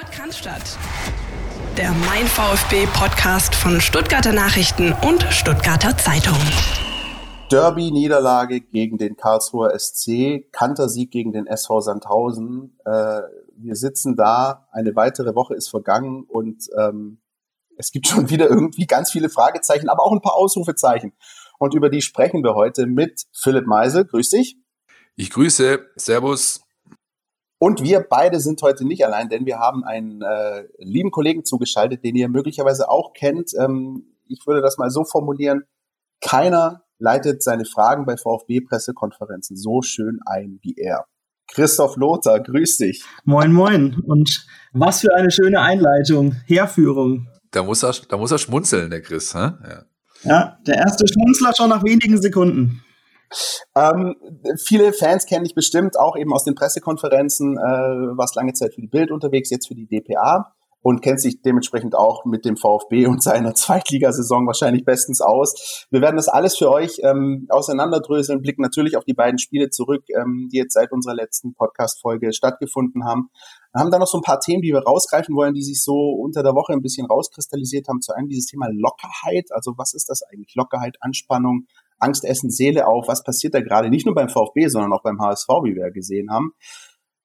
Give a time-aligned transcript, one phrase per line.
[0.00, 0.48] Podcast
[1.76, 6.38] Der Mein VfB Podcast von Stuttgarter Nachrichten und Stuttgarter Zeitung.
[7.50, 12.78] Derby-Niederlage gegen den Karlsruher SC, Kantersieg gegen den SV Sandhausen.
[12.86, 13.20] Äh,
[13.56, 17.20] wir sitzen da, eine weitere Woche ist vergangen und ähm,
[17.76, 21.12] es gibt schon wieder irgendwie ganz viele Fragezeichen, aber auch ein paar Ausrufezeichen.
[21.58, 24.06] Und über die sprechen wir heute mit Philipp Meisel.
[24.06, 24.56] Grüß dich.
[25.16, 25.84] Ich grüße.
[25.96, 26.62] Servus.
[27.62, 32.02] Und wir beide sind heute nicht allein, denn wir haben einen äh, lieben Kollegen zugeschaltet,
[32.02, 33.52] den ihr möglicherweise auch kennt.
[33.60, 35.64] Ähm, ich würde das mal so formulieren.
[36.22, 41.04] Keiner leitet seine Fragen bei VfB-Pressekonferenzen so schön ein wie er.
[41.48, 43.04] Christoph Lothar, grüß dich.
[43.24, 44.00] Moin, moin.
[44.06, 47.28] Und was für eine schöne Einleitung, Herführung.
[47.50, 49.34] Da muss er, da muss er schmunzeln, der Chris.
[49.34, 49.50] Hä?
[49.68, 49.84] Ja.
[50.22, 52.82] ja, der erste Schmunzler schon nach wenigen Sekunden.
[53.76, 54.16] Ähm,
[54.64, 58.80] viele Fans kenne ich bestimmt auch eben aus den Pressekonferenzen, äh, warst lange Zeit für
[58.80, 63.06] die Bild unterwegs, jetzt für die DPA und kennt sich dementsprechend auch mit dem VfB
[63.06, 65.86] und seiner Zweitligasaison wahrscheinlich bestens aus.
[65.90, 70.04] Wir werden das alles für euch ähm, auseinanderdröseln, blicken natürlich auf die beiden Spiele zurück,
[70.16, 73.28] ähm, die jetzt seit unserer letzten Podcast-Folge stattgefunden haben.
[73.72, 75.94] Wir haben da noch so ein paar Themen, die wir rausgreifen wollen, die sich so
[75.94, 78.00] unter der Woche ein bisschen rauskristallisiert haben.
[78.00, 79.50] Zu einem dieses Thema Lockerheit.
[79.50, 80.54] Also was ist das eigentlich?
[80.56, 81.66] Lockerheit, Anspannung,
[82.00, 85.20] Angst essen Seele auf, was passiert da gerade, nicht nur beim VfB, sondern auch beim
[85.20, 86.52] HSV, wie wir gesehen haben.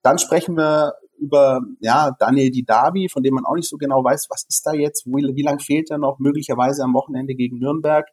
[0.02, 4.28] Dann sprechen wir über ja, Daniel Didavi, von dem man auch nicht so genau weiß,
[4.30, 8.06] was ist da jetzt, wie, wie lang fehlt er noch, möglicherweise am Wochenende gegen Nürnberg,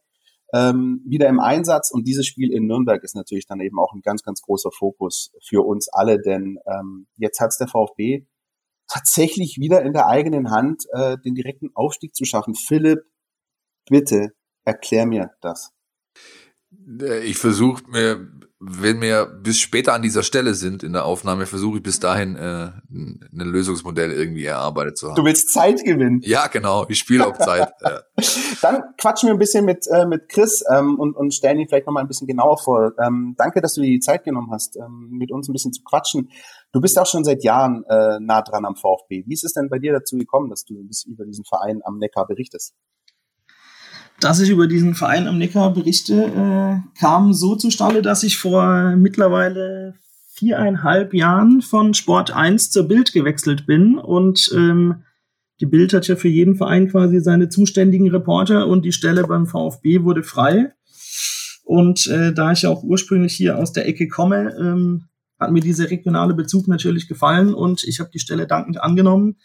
[0.54, 1.90] ähm, wieder im Einsatz.
[1.90, 5.32] Und dieses Spiel in Nürnberg ist natürlich dann eben auch ein ganz, ganz großer Fokus
[5.42, 8.26] für uns alle, denn ähm, jetzt hat es der VfB
[8.88, 12.54] tatsächlich wieder in der eigenen Hand, äh, den direkten Aufstieg zu schaffen.
[12.54, 13.00] Philipp,
[13.88, 14.32] bitte
[14.64, 15.72] erklär mir das.
[17.00, 18.28] Äh, ich versuche mir,
[18.64, 22.36] wenn wir bis später an dieser Stelle sind in der Aufnahme, versuche ich bis dahin
[22.36, 25.16] äh, ein Lösungsmodell irgendwie erarbeitet zu haben.
[25.16, 26.20] Du willst Zeit gewinnen.
[26.22, 26.86] Ja, genau.
[26.88, 27.72] Ich spiele auf Zeit.
[27.82, 28.02] ja.
[28.62, 31.86] Dann quatschen wir ein bisschen mit, äh, mit Chris ähm, und, und stellen ihn vielleicht
[31.86, 32.92] nochmal ein bisschen genauer vor.
[33.04, 35.82] Ähm, danke, dass du dir die Zeit genommen hast, ähm, mit uns ein bisschen zu
[35.82, 36.30] quatschen.
[36.70, 39.24] Du bist auch schon seit Jahren äh, nah dran am VfB.
[39.26, 41.80] Wie ist es denn bei dir dazu gekommen, dass du ein bisschen über diesen Verein
[41.84, 42.74] am Neckar berichtest?
[44.24, 48.96] Dass ich über diesen Verein am Neckar berichte, äh, kam so zustande, dass ich vor
[48.96, 49.94] mittlerweile
[50.34, 55.02] viereinhalb Jahren von Sport 1 zur Bild gewechselt bin und ähm,
[55.60, 59.46] die Bild hat ja für jeden Verein quasi seine zuständigen Reporter und die Stelle beim
[59.46, 60.72] VfB wurde frei.
[61.62, 65.04] Und äh, da ich ja auch ursprünglich hier aus der Ecke komme, ähm,
[65.38, 69.36] hat mir dieser regionale Bezug natürlich gefallen und ich habe die Stelle dankend angenommen.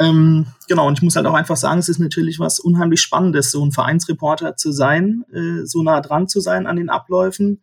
[0.00, 3.50] Ähm, genau, und ich muss halt auch einfach sagen, es ist natürlich was unheimlich Spannendes,
[3.50, 7.62] so ein Vereinsreporter zu sein, äh, so nah dran zu sein an den Abläufen,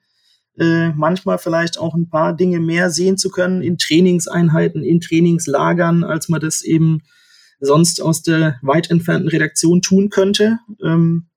[0.57, 6.03] äh, manchmal vielleicht auch ein paar Dinge mehr sehen zu können in Trainingseinheiten, in Trainingslagern,
[6.03, 7.01] als man das eben
[7.59, 10.59] sonst aus der weit entfernten Redaktion tun könnte.
[10.83, 11.27] Ähm,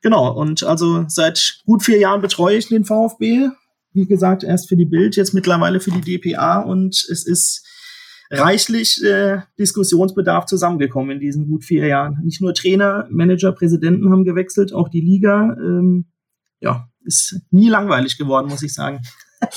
[0.00, 3.48] genau, und also seit gut vier Jahren betreue ich den VfB.
[3.92, 7.66] Wie gesagt, erst für die Bild, jetzt mittlerweile für die DPA und es ist
[8.30, 12.20] reichlich äh, Diskussionsbedarf zusammengekommen in diesen gut vier Jahren.
[12.22, 15.56] Nicht nur Trainer, Manager, Präsidenten haben gewechselt, auch die Liga.
[15.58, 16.06] Ähm,
[16.60, 19.00] ja, ist nie langweilig geworden, muss ich sagen.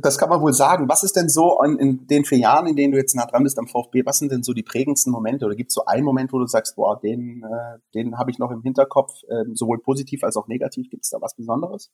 [0.00, 0.88] Das kann man wohl sagen.
[0.88, 3.58] Was ist denn so in, den vier Jahren, in denen du jetzt nah dran bist
[3.58, 5.44] am VfB, was sind denn so die prägendsten Momente?
[5.44, 8.38] Oder gibt es so einen Moment, wo du sagst, boah, den, äh, den habe ich
[8.38, 10.88] noch im Hinterkopf, äh, sowohl positiv als auch negativ?
[10.88, 11.90] Gibt es da was Besonderes?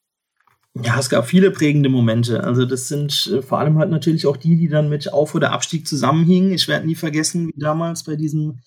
[0.82, 2.44] Ja, es gab viele prägende Momente.
[2.44, 5.52] Also das sind äh, vor allem halt natürlich auch die, die dann mit Auf- oder
[5.52, 6.52] Abstieg zusammenhingen.
[6.52, 8.60] Ich werde nie vergessen, wie damals bei diesem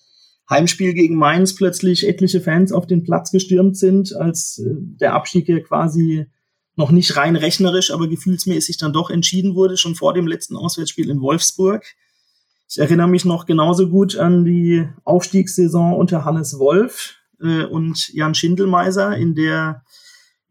[0.50, 5.48] Heimspiel gegen Mainz plötzlich etliche Fans auf den Platz gestürmt sind, als äh, der Abstieg
[5.48, 6.26] ja quasi
[6.76, 11.10] noch nicht rein rechnerisch, aber gefühlsmäßig dann doch entschieden wurde, schon vor dem letzten Auswärtsspiel
[11.10, 11.84] in Wolfsburg.
[12.68, 18.34] Ich erinnere mich noch genauso gut an die Aufstiegssaison unter Hannes Wolf äh, und Jan
[18.34, 19.84] Schindelmeiser, in der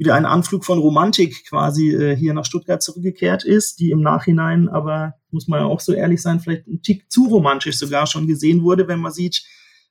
[0.01, 4.67] wieder ein Anflug von Romantik quasi äh, hier nach Stuttgart zurückgekehrt ist, die im Nachhinein
[4.67, 8.25] aber, muss man ja auch so ehrlich sein, vielleicht ein Tick zu romantisch sogar schon
[8.25, 9.43] gesehen wurde, wenn man sieht,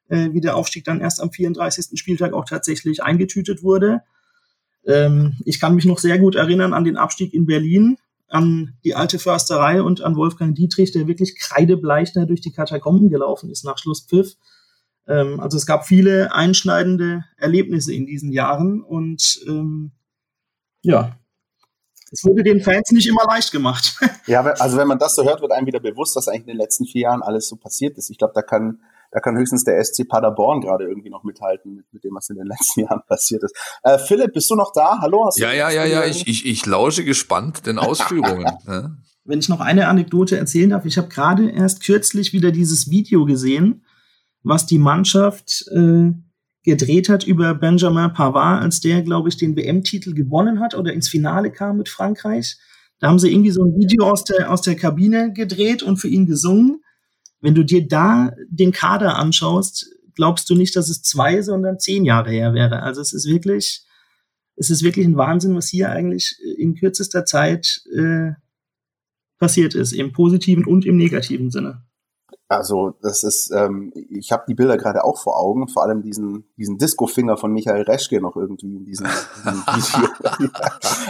[0.09, 1.97] äh, wie der Aufstieg dann erst am 34.
[1.97, 4.03] Spieltag auch tatsächlich eingetütet wurde.
[4.85, 7.97] Ähm, ich kann mich noch sehr gut erinnern an den Abstieg in Berlin,
[8.27, 13.11] an die alte Försterei und an Wolfgang Dietrich, der wirklich kreidebleich da durch die Katakomben
[13.11, 14.35] gelaufen ist nach Schlusspfiff.
[15.07, 19.93] Ähm, also es gab viele einschneidende Erlebnisse in diesen Jahren und ähm,
[20.83, 21.17] ja,
[22.13, 23.97] es wurde den Fans nicht immer leicht gemacht.
[24.27, 26.57] Ja, also wenn man das so hört, wird einem wieder bewusst, was eigentlich in den
[26.59, 28.11] letzten vier Jahren alles so passiert ist.
[28.11, 28.81] Ich glaube, da kann,
[29.11, 32.37] da kann höchstens der SC Paderborn gerade irgendwie noch mithalten mit, mit dem, was in
[32.37, 33.57] den letzten Jahren passiert ist.
[33.83, 34.99] Äh, Philipp, bist du noch da?
[35.01, 35.29] Hallo?
[35.37, 36.05] ja, ja, ja, ja.
[36.05, 38.47] Ich, ich, ich lausche gespannt den Ausführungen.
[39.25, 43.25] wenn ich noch eine Anekdote erzählen darf, ich habe gerade erst kürzlich wieder dieses Video
[43.25, 43.85] gesehen,
[44.45, 46.13] was die Mannschaft äh,
[46.63, 51.09] gedreht hat über Benjamin Pavard, als der, glaube ich, den WM-Titel gewonnen hat oder ins
[51.09, 52.59] Finale kam mit Frankreich.
[52.99, 56.09] Da haben sie irgendwie so ein Video aus der, aus der Kabine gedreht und für
[56.09, 56.83] ihn gesungen.
[57.41, 62.05] Wenn du dir da den Kader anschaust, glaubst du nicht, dass es zwei, sondern zehn
[62.05, 62.83] Jahre her wäre.
[62.83, 63.87] Also es ist wirklich,
[64.57, 68.33] es ist wirklich ein Wahnsinn, was hier eigentlich in kürzester Zeit äh,
[69.39, 71.83] passiert ist, im positiven und im negativen Sinne.
[72.51, 76.53] Also das ist, ähm, ich habe die Bilder gerade auch vor Augen, vor allem diesen,
[76.57, 80.51] diesen Disco-Finger von Michael Reschke noch irgendwie in diesem, diesem Video.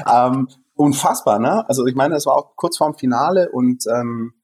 [0.13, 1.67] ähm, unfassbar, ne?
[1.67, 4.35] Also ich meine, es war auch kurz vorm Finale und ähm,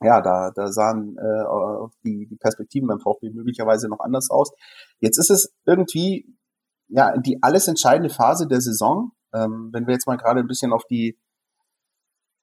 [0.00, 4.52] ja, da, da sahen äh, die, die Perspektiven beim VfB möglicherweise noch anders aus.
[5.00, 6.38] Jetzt ist es irgendwie
[6.86, 9.10] ja die alles entscheidende Phase der Saison.
[9.34, 11.18] Ähm, wenn wir jetzt mal gerade ein bisschen auf die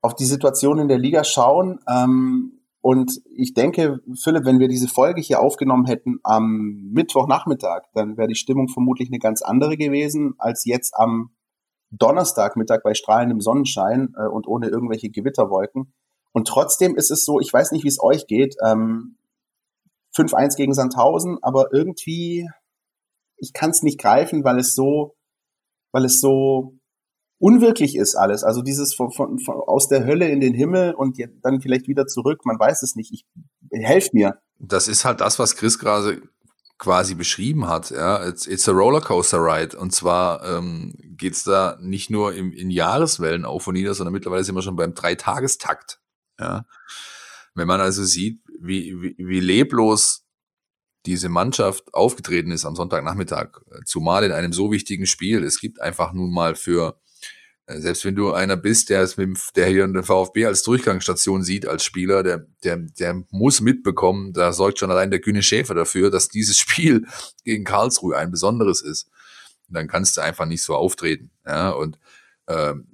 [0.01, 4.87] auf die Situation in der Liga schauen, ähm, und ich denke, Philipp, wenn wir diese
[4.87, 10.35] Folge hier aufgenommen hätten am Mittwochnachmittag, dann wäre die Stimmung vermutlich eine ganz andere gewesen
[10.37, 11.31] als jetzt am
[11.91, 15.93] Donnerstagmittag bei strahlendem Sonnenschein äh, und ohne irgendwelche Gewitterwolken.
[16.31, 19.17] Und trotzdem ist es so, ich weiß nicht, wie es euch geht, ähm,
[20.15, 22.47] 5-1 gegen Sandhausen, aber irgendwie,
[23.37, 25.15] ich kann es nicht greifen, weil es so,
[25.91, 26.78] weil es so
[27.39, 28.43] unwirklich ist alles.
[28.43, 32.05] Also dieses von, von, von aus der Hölle in den Himmel und dann vielleicht wieder
[32.05, 32.45] zurück.
[32.45, 33.11] Man weiß es nicht.
[33.11, 33.25] Ich
[33.71, 34.39] helft mir.
[34.59, 36.21] Das ist halt das, was Chris gerade
[36.77, 37.91] quasi beschrieben hat.
[37.91, 39.77] Ja, it's, it's a Rollercoaster Ride.
[39.77, 44.43] Und zwar ähm, geht's da nicht nur im, in Jahreswellen auf und nieder, sondern mittlerweile
[44.43, 45.99] sind wir schon beim Dreitagestakt.
[46.39, 46.65] Ja,
[47.55, 50.25] wenn man also sieht, wie, wie, wie leblos
[51.05, 55.43] diese Mannschaft aufgetreten ist am Sonntagnachmittag, zumal in einem so wichtigen Spiel.
[55.43, 57.08] Es gibt einfach nun mal für äh,
[57.77, 61.43] selbst wenn du einer bist, der es mit dem, der hier den VfB als Durchgangsstation
[61.43, 65.75] sieht, als Spieler, der, der, der muss mitbekommen, da sorgt schon allein der Kühne Schäfer
[65.75, 67.05] dafür, dass dieses Spiel
[67.43, 69.09] gegen Karlsruhe ein besonderes ist.
[69.67, 71.29] Und dann kannst du einfach nicht so auftreten.
[71.45, 71.99] Ja, und
[72.47, 72.87] ähm,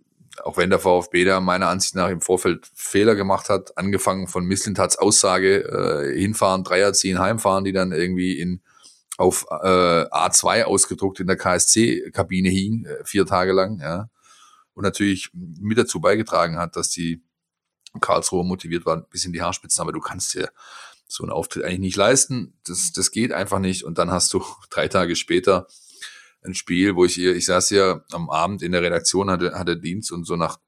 [0.44, 4.44] auch wenn der VfB da meiner Ansicht nach im Vorfeld Fehler gemacht hat, angefangen von
[4.44, 8.62] Misslintats Aussage, äh, hinfahren, Dreier ziehen, heimfahren, die dann irgendwie in
[9.18, 14.10] auf äh, A2 ausgedruckt in der KSC-Kabine hing, äh, vier Tage lang, ja
[14.76, 17.24] und natürlich mit dazu beigetragen hat, dass die
[18.00, 19.82] Karlsruhe motiviert waren bis in die Haarspitzen.
[19.82, 20.52] Aber du kannst dir
[21.08, 22.58] so einen Auftritt eigentlich nicht leisten.
[22.66, 23.84] Das, das geht einfach nicht.
[23.84, 25.68] Und dann hast du drei Tage später
[26.44, 29.78] ein Spiel, wo ich ihr, ich saß ja am Abend in der Redaktion, hatte, hatte
[29.78, 30.60] Dienst und so nach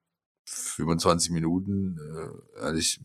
[0.45, 2.99] 25 Minuten äh, hatte, ich,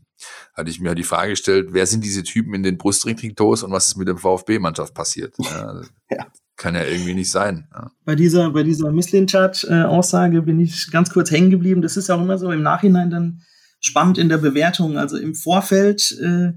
[0.55, 3.89] hatte ich mir die Frage gestellt, wer sind diese Typen in den Brustringtriktos und was
[3.89, 5.35] ist mit dem VfB-Mannschaft passiert?
[5.43, 6.27] Ja, ja
[6.63, 7.67] kann ja irgendwie nicht sein.
[7.75, 7.91] Ja.
[8.05, 11.83] Bei dieser, bei dieser Misslintat-Aussage bin ich ganz kurz hängen geblieben.
[11.83, 13.43] Das ist auch immer so im Nachhinein dann
[13.81, 14.97] spannend in der Bewertung.
[14.97, 16.53] Also im Vorfeld äh,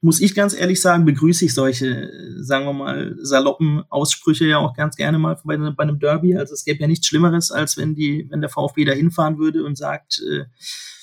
[0.00, 2.10] muss ich ganz ehrlich sagen, begrüße ich solche,
[2.40, 6.36] sagen wir mal, saloppen Aussprüche ja auch ganz gerne mal bei, bei einem Derby.
[6.38, 9.62] Also es gäbe ja nichts Schlimmeres, als wenn die, wenn der VfB da hinfahren würde
[9.62, 10.44] und sagt, äh,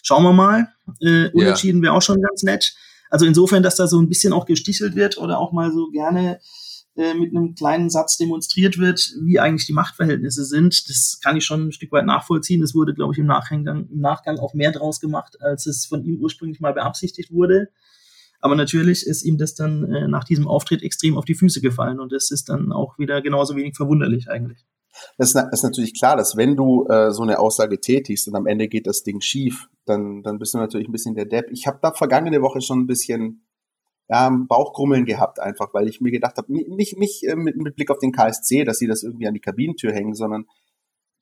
[0.01, 0.67] schauen wir mal,
[0.99, 2.73] äh, unentschieden wäre auch schon ganz nett.
[3.11, 6.39] Also insofern, dass da so ein bisschen auch gestichelt wird oder auch mal so gerne
[6.95, 10.89] äh, mit einem kleinen Satz demonstriert wird, wie eigentlich die Machtverhältnisse sind.
[10.89, 12.61] Das kann ich schon ein Stück weit nachvollziehen.
[12.61, 16.03] Es wurde, glaube ich, im Nachgang, im Nachgang auch mehr draus gemacht, als es von
[16.03, 17.69] ihm ursprünglich mal beabsichtigt wurde.
[18.41, 21.99] Aber natürlich ist ihm das dann äh, nach diesem Auftritt extrem auf die Füße gefallen
[21.99, 24.65] und das ist dann auch wieder genauso wenig verwunderlich eigentlich.
[25.17, 28.67] Das ist natürlich klar, dass wenn du äh, so eine Aussage tätigst und am Ende
[28.67, 31.49] geht das Ding schief, dann, dann bist du natürlich ein bisschen der Depp.
[31.51, 33.45] Ich habe da vergangene Woche schon ein bisschen
[34.11, 37.89] ja, Bauchgrummeln gehabt einfach, weil ich mir gedacht habe, nicht, nicht äh, mit, mit Blick
[37.89, 40.47] auf den KSC, dass sie das irgendwie an die Kabinentür hängen, sondern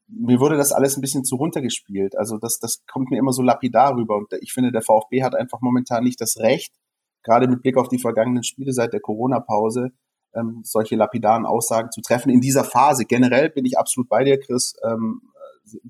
[0.08, 2.17] mir wurde das alles ein bisschen zu runtergespielt.
[2.17, 4.15] Also das, das kommt mir immer so lapidar rüber.
[4.15, 6.74] Und ich finde, der VfB hat einfach momentan nicht das Recht,
[7.22, 9.91] gerade mit Blick auf die vergangenen Spiele seit der Corona-Pause,
[10.34, 12.31] ähm, solche lapidaren Aussagen zu treffen.
[12.31, 14.74] In dieser Phase generell bin ich absolut bei dir, Chris.
[14.84, 15.22] Ähm,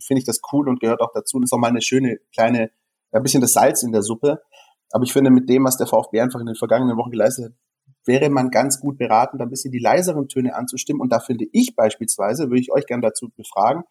[0.05, 1.37] finde ich das cool und gehört auch dazu.
[1.37, 2.71] Und ist auch mal eine schöne kleine,
[3.13, 4.41] ein bisschen das Salz in der Suppe.
[4.91, 7.53] Aber ich finde, mit dem, was der VfB einfach in den vergangenen Wochen geleistet hat,
[8.05, 11.01] wäre man ganz gut beraten, da ein bisschen die leiseren Töne anzustimmen.
[11.01, 13.83] Und da finde ich beispielsweise, würde ich euch gerne dazu befragen,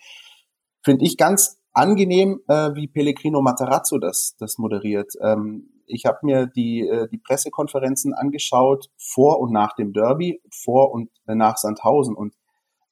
[0.83, 5.13] finde ich ganz angenehm, äh, wie Pellegrino Matarazzo das, das moderiert.
[5.21, 10.93] Ähm, ich habe mir die, äh, die Pressekonferenzen angeschaut vor und nach dem Derby, vor
[10.93, 12.15] und nach Sandhausen.
[12.15, 12.35] Und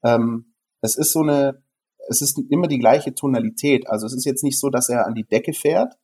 [0.03, 1.63] ähm, es ist so eine,
[2.09, 3.89] es ist immer die gleiche Tonalität.
[3.89, 5.95] Also es ist jetzt nicht so, dass er an die Decke fährt,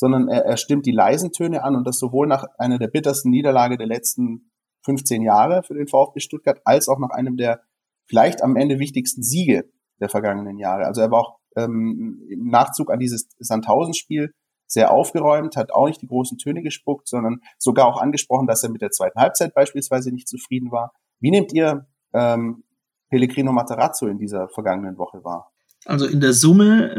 [0.00, 3.28] sondern er, er stimmt die leisen Töne an und das sowohl nach einer der bittersten
[3.28, 4.50] Niederlage der letzten
[4.86, 7.60] 15 Jahre für den VfB Stuttgart als auch nach einem der
[8.08, 10.86] vielleicht am Ende wichtigsten Siege der vergangenen Jahre.
[10.86, 14.32] Also er war auch ähm, im Nachzug an dieses Sandhausen-Spiel
[14.66, 18.70] sehr aufgeräumt, hat auch nicht die großen Töne gespuckt, sondern sogar auch angesprochen, dass er
[18.70, 20.94] mit der zweiten Halbzeit beispielsweise nicht zufrieden war.
[21.20, 22.64] Wie nehmt ihr ähm,
[23.10, 25.52] Pellegrino Matarazzo in dieser vergangenen Woche wahr?
[25.86, 26.94] Also in der Summe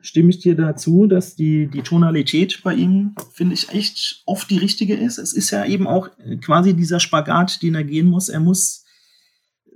[0.00, 4.48] äh, stimme ich dir dazu, dass die, die Tonalität bei ihm, finde ich, echt oft
[4.50, 5.18] die richtige ist.
[5.18, 6.08] Es ist ja eben auch
[6.40, 8.30] quasi dieser Spagat, den er gehen muss.
[8.30, 8.84] Er muss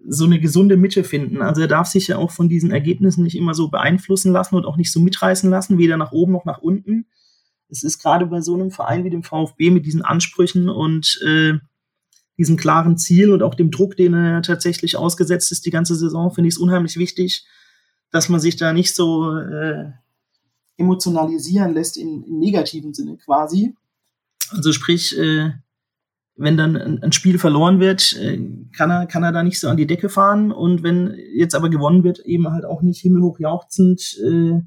[0.08, 1.42] so eine gesunde Mitte finden.
[1.42, 4.64] Also er darf sich ja auch von diesen Ergebnissen nicht immer so beeinflussen lassen und
[4.64, 7.06] auch nicht so mitreißen lassen, weder nach oben noch nach unten.
[7.68, 11.54] Es ist gerade bei so einem Verein wie dem VfB mit diesen Ansprüchen und äh,
[12.38, 16.30] diesem klaren Ziel und auch dem Druck, den er tatsächlich ausgesetzt ist die ganze Saison,
[16.30, 17.46] finde ich es unheimlich wichtig,
[18.16, 19.92] dass man sich da nicht so äh,
[20.78, 23.74] emotionalisieren lässt im, im negativen Sinne quasi.
[24.50, 25.50] Also sprich, äh,
[26.34, 28.40] wenn dann ein, Spiel verloren wird, äh,
[28.74, 31.68] kann er, kann er da nicht so an die Decke fahren und wenn jetzt aber
[31.68, 34.62] gewonnen wird, eben halt auch nicht himmelhoch jauchzend äh,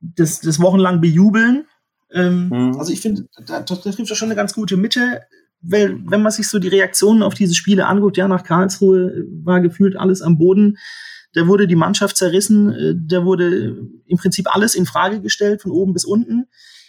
[0.00, 1.66] das, das wochenlang bejubeln.
[2.12, 2.78] Ähm, mhm.
[2.78, 5.22] Also ich finde, da, da trifft er schon eine ganz gute Mitte.
[5.66, 9.62] Weil, wenn man sich so die Reaktionen auf diese Spiele anguckt, ja, nach Karlsruhe war
[9.62, 10.76] gefühlt alles am Boden.
[11.34, 13.76] Da wurde die Mannschaft zerrissen, äh, da wurde
[14.06, 16.46] im Prinzip alles in Frage gestellt, von oben bis unten.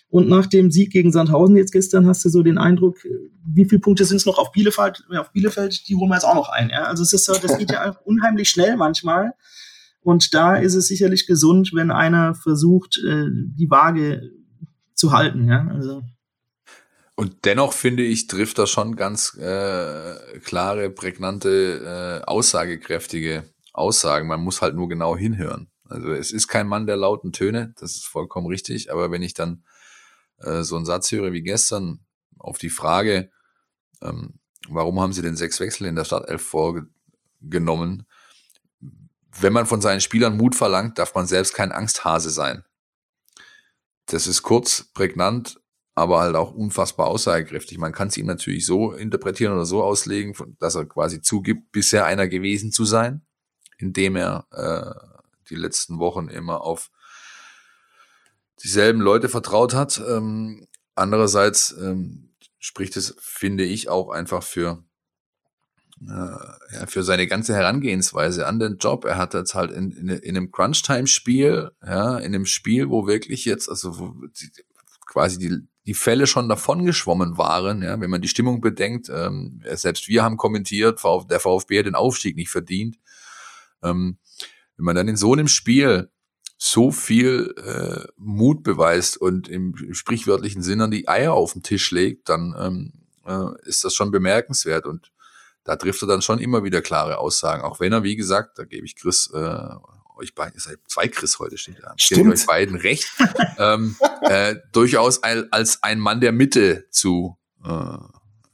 [0.08, 3.00] Und nach dem Sieg gegen Sandhausen jetzt gestern hast du so den Eindruck,
[3.46, 5.04] wie viele Punkte sind es noch auf Bielefeld?
[5.18, 6.70] Auf Bielefeld, die holen wir jetzt auch noch ein.
[6.70, 6.84] Ja?
[6.86, 9.34] Also es ist so, das geht ja unheimlich schnell manchmal.
[10.02, 14.32] Und da ist es sicherlich gesund, wenn einer versucht, äh, die Waage
[14.94, 15.50] zu halten.
[15.50, 15.68] Ja?
[15.74, 16.04] Also
[17.16, 23.44] und dennoch finde ich, trifft er schon ganz äh, klare, prägnante, äh, aussagekräftige
[23.78, 24.28] Aussagen.
[24.28, 25.70] Man muss halt nur genau hinhören.
[25.88, 28.92] Also es ist kein Mann der lauten Töne, das ist vollkommen richtig.
[28.92, 29.64] Aber wenn ich dann
[30.38, 32.00] äh, so einen Satz höre wie gestern
[32.40, 33.30] auf die Frage,
[34.02, 38.08] ähm, warum haben sie denn sechs Wechsel in der Startelf vorgenommen?
[39.40, 42.64] Wenn man von seinen Spielern Mut verlangt, darf man selbst kein Angsthase sein.
[44.08, 45.60] Das ist kurz, prägnant,
[45.94, 47.78] aber halt auch unfassbar aussagekräftig.
[47.78, 52.06] Man kann es ihm natürlich so interpretieren oder so auslegen, dass er quasi zugibt, bisher
[52.06, 53.26] einer gewesen zu sein
[53.78, 55.16] indem er äh,
[55.50, 56.90] die letzten Wochen immer auf
[58.64, 60.02] dieselben Leute vertraut hat.
[60.08, 64.84] Ähm, andererseits ähm, spricht es, finde ich, auch einfach für
[66.02, 69.06] äh, ja, für seine ganze Herangehensweise an den Job.
[69.06, 73.46] Er hat jetzt halt in, in, in einem Crunch-Time-Spiel, ja, in einem Spiel, wo wirklich
[73.46, 74.52] jetzt, also wo die,
[75.06, 79.62] quasi die, die Fälle schon davon geschwommen waren, ja, wenn man die Stimmung bedenkt, ähm,
[79.74, 82.98] selbst wir haben kommentiert, der VfB hat den Aufstieg nicht verdient.
[83.86, 84.18] Ähm,
[84.78, 86.10] wenn man dann in so einem Spiel
[86.58, 92.30] so viel äh, Mut beweist und im sprichwörtlichen Sinne die Eier auf den Tisch legt,
[92.30, 92.94] dann ähm,
[93.26, 95.12] äh, ist das schon bemerkenswert und
[95.64, 98.64] da trifft er dann schon immer wieder klare Aussagen, auch wenn er, wie gesagt, da
[98.64, 99.70] gebe ich Chris, äh,
[100.16, 103.12] euch beiden, ihr seid zwei Chris heute steht da, gebe euch beiden recht,
[103.58, 107.98] ähm, äh, durchaus als ein Mann der Mitte zu, äh,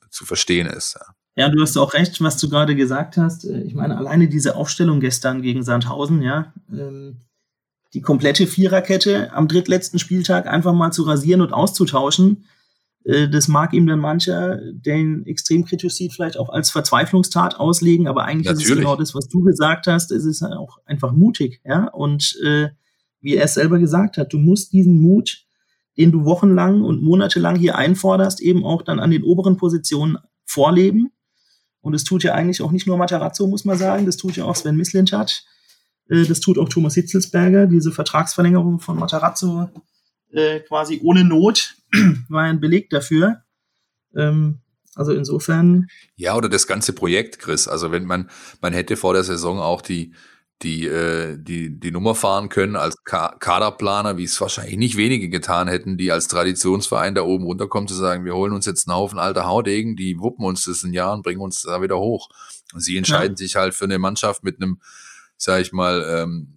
[0.10, 0.96] zu verstehen ist.
[0.96, 1.14] Ja.
[1.36, 3.46] Ja, du hast auch recht, was du gerade gesagt hast.
[3.46, 7.18] Äh, ich meine, alleine diese Aufstellung gestern gegen Sandhausen, ja, ähm,
[7.94, 12.46] die komplette Viererkette am drittletzten Spieltag einfach mal zu rasieren und auszutauschen,
[13.06, 17.60] äh, das mag ihm dann mancher, der ihn extrem kritisch sieht, vielleicht auch als Verzweiflungstat
[17.60, 18.66] auslegen, aber eigentlich Natürlich.
[18.66, 22.38] ist es genau das, was du gesagt hast, es ist auch einfach mutig, ja, und
[22.44, 22.70] äh,
[23.22, 25.46] wie er es selber gesagt hat, du musst diesen Mut,
[25.98, 31.12] den du wochenlang und monatelang hier einforderst, eben auch dann an den oberen Positionen vorleben
[31.82, 34.46] und es tut ja eigentlich auch nicht nur Matarazzo, muss man sagen, das tut ja
[34.46, 35.44] auch Sven Mislintat,
[36.10, 39.70] äh, das tut auch Thomas Hitzelsberger, diese Vertragsverlängerung von Matarazzo
[40.32, 41.76] äh, quasi ohne Not
[42.30, 43.44] war ein Beleg dafür.
[44.16, 44.60] Ähm,
[44.96, 45.88] also insofern.
[46.16, 47.68] Ja, oder das ganze Projekt, Chris.
[47.68, 48.30] Also wenn man,
[48.62, 50.14] man hätte vor der Saison auch die,
[50.64, 55.30] die, äh, die, die Nummer fahren können als Ka Kaderplaner, wie es wahrscheinlich nicht wenige
[55.30, 58.96] getan hätten, die als Traditionsverein da oben runterkommen, zu sagen, wir holen uns jetzt einen
[58.96, 62.30] Haufen alter Haudegen, die wuppen uns das ein Jahr und bringen uns da wieder hoch.
[62.74, 63.38] Und sie entscheiden ja.
[63.38, 64.80] sich halt für eine Mannschaft mit einem,
[65.38, 66.54] sag ich mal, ähm,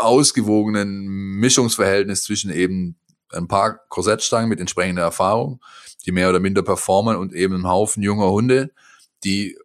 [0.00, 1.06] ausgewogenen
[1.38, 2.96] Mischungsverhältnis zwischen eben
[3.32, 5.60] ein paar Korsettstangen mit entsprechender Erfahrung,
[6.06, 8.72] die mehr oder minder performen und eben einem Haufen junger Hunde,
[9.24, 9.56] die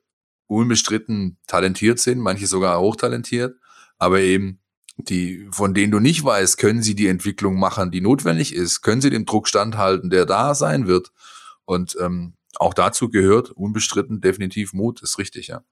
[0.48, 3.58] unbestritten talentiert sind, manche sogar hochtalentiert,
[3.98, 4.60] aber eben
[4.98, 9.02] die, von denen du nicht weißt, können sie die Entwicklung machen, die notwendig ist, können
[9.02, 11.12] sie dem Druck standhalten, der da sein wird.
[11.66, 15.64] Und ähm, auch dazu gehört unbestritten definitiv Mut, ist richtig, ja.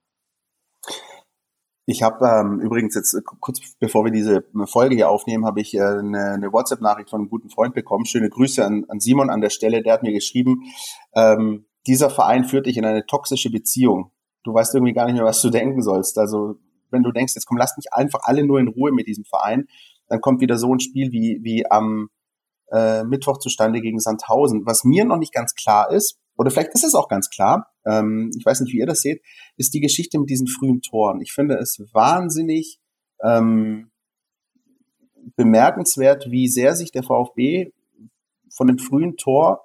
[1.86, 5.74] Ich habe ähm, übrigens jetzt äh, kurz bevor wir diese Folge hier aufnehmen, habe ich
[5.74, 8.06] äh, eine, eine WhatsApp-Nachricht von einem guten Freund bekommen.
[8.06, 9.82] Schöne Grüße an, an Simon an der Stelle.
[9.82, 10.62] Der hat mir geschrieben,
[11.14, 14.12] ähm, dieser Verein führt dich in eine toxische Beziehung
[14.44, 16.18] du weißt irgendwie gar nicht mehr, was du denken sollst.
[16.18, 16.56] Also
[16.90, 19.66] wenn du denkst, jetzt komm, lass mich einfach alle nur in Ruhe mit diesem Verein,
[20.08, 22.08] dann kommt wieder so ein Spiel wie, wie am
[22.70, 24.66] äh, Mittwoch zustande gegen Sandhausen.
[24.66, 28.30] Was mir noch nicht ganz klar ist, oder vielleicht ist es auch ganz klar, ähm,
[28.36, 29.22] ich weiß nicht, wie ihr das seht,
[29.56, 31.20] ist die Geschichte mit diesen frühen Toren.
[31.20, 32.80] Ich finde es wahnsinnig
[33.22, 33.90] ähm,
[35.36, 37.72] bemerkenswert, wie sehr sich der VfB
[38.54, 39.64] von dem frühen Tor,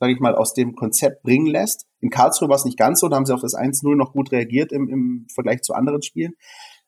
[0.00, 1.86] sage ich mal, aus dem Konzept bringen lässt.
[2.00, 4.32] In Karlsruhe war es nicht ganz so, da haben sie auf das 1-0 noch gut
[4.32, 6.34] reagiert im, im Vergleich zu anderen Spielen.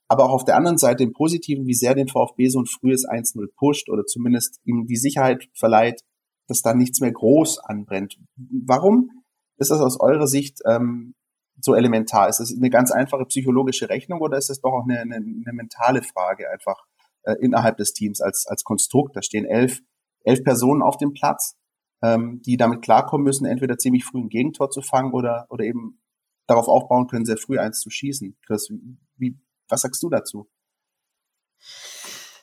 [0.09, 3.07] Aber auch auf der anderen Seite im Positiven, wie sehr den VfB so ein frühes
[3.07, 6.03] 1-0 pusht oder zumindest ihm die Sicherheit verleiht,
[6.49, 8.19] dass da nichts mehr groß anbrennt.
[8.37, 9.11] Warum
[9.57, 11.15] ist das aus eurer Sicht ähm,
[11.61, 12.29] so elementar?
[12.29, 15.53] Ist das eine ganz einfache psychologische Rechnung oder ist das doch auch eine, eine, eine
[15.53, 16.83] mentale Frage einfach
[17.23, 19.15] äh, innerhalb des Teams als, als Konstrukt?
[19.15, 19.81] Da stehen elf,
[20.25, 21.57] elf Personen auf dem Platz,
[22.03, 26.01] ähm, die damit klarkommen müssen, entweder ziemlich früh ein Gegentor zu fangen oder, oder eben
[26.47, 28.37] darauf aufbauen können, sehr früh eins zu schießen.
[28.47, 28.73] Chris,
[29.17, 29.39] wie,
[29.69, 30.49] was sagst du dazu?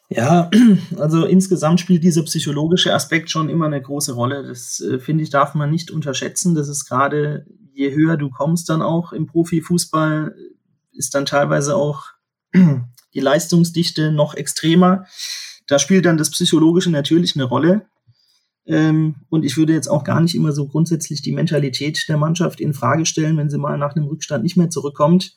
[0.10, 0.50] Ja,
[0.98, 4.48] also insgesamt spielt dieser psychologische Aspekt schon immer eine große Rolle.
[4.48, 6.56] Das äh, finde ich, darf man nicht unterschätzen.
[6.56, 10.34] Das ist gerade, je höher du kommst dann auch im Profifußball,
[10.94, 12.06] ist dann teilweise auch
[13.14, 15.06] die Leistungsdichte noch extremer.
[15.68, 17.88] Da spielt dann das Psychologische natürlich eine Rolle.
[18.68, 22.60] Ähm, und ich würde jetzt auch gar nicht immer so grundsätzlich die Mentalität der Mannschaft
[22.60, 25.36] in Frage stellen, wenn sie mal nach einem Rückstand nicht mehr zurückkommt.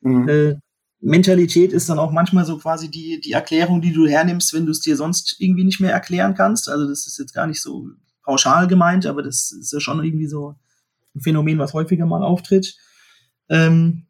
[0.00, 0.28] Mhm.
[0.28, 0.54] Äh,
[1.00, 4.70] Mentalität ist dann auch manchmal so quasi die, die Erklärung, die du hernimmst, wenn du
[4.70, 6.68] es dir sonst irgendwie nicht mehr erklären kannst.
[6.68, 7.88] Also das ist jetzt gar nicht so
[8.24, 10.54] pauschal gemeint, aber das ist ja schon irgendwie so
[11.14, 12.76] ein Phänomen, was häufiger mal auftritt.
[13.48, 14.06] Ähm,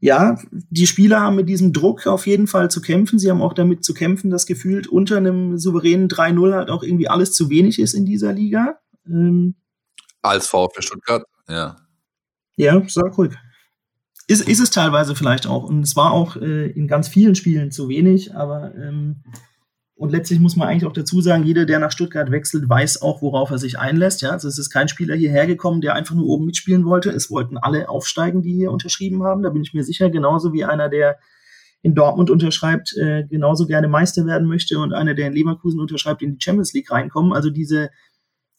[0.00, 3.18] ja, die Spieler haben mit diesem Druck auf jeden Fall zu kämpfen.
[3.18, 7.08] Sie haben auch damit zu kämpfen, dass gefühlt unter einem souveränen 3-0 halt auch irgendwie
[7.08, 8.80] alles zu wenig ist in dieser Liga.
[9.06, 9.56] Ähm,
[10.22, 11.76] Als VfB Stuttgart, ja.
[12.56, 13.34] Ja, sag ruhig.
[14.26, 15.64] Ist, ist es teilweise vielleicht auch.
[15.64, 19.22] Und es war auch äh, in ganz vielen Spielen zu wenig, aber ähm,
[20.00, 23.20] und letztlich muss man eigentlich auch dazu sagen, jeder, der nach Stuttgart wechselt, weiß auch,
[23.20, 24.22] worauf er sich einlässt.
[24.22, 27.10] Ja, also es ist kein Spieler hierher gekommen, der einfach nur oben mitspielen wollte.
[27.10, 29.42] Es wollten alle aufsteigen, die hier unterschrieben haben.
[29.42, 31.18] Da bin ich mir sicher, genauso wie einer, der
[31.82, 36.22] in Dortmund unterschreibt, äh, genauso gerne Meister werden möchte und einer, der in Leverkusen unterschreibt,
[36.22, 37.34] in die Champions League reinkommen.
[37.34, 37.90] Also diese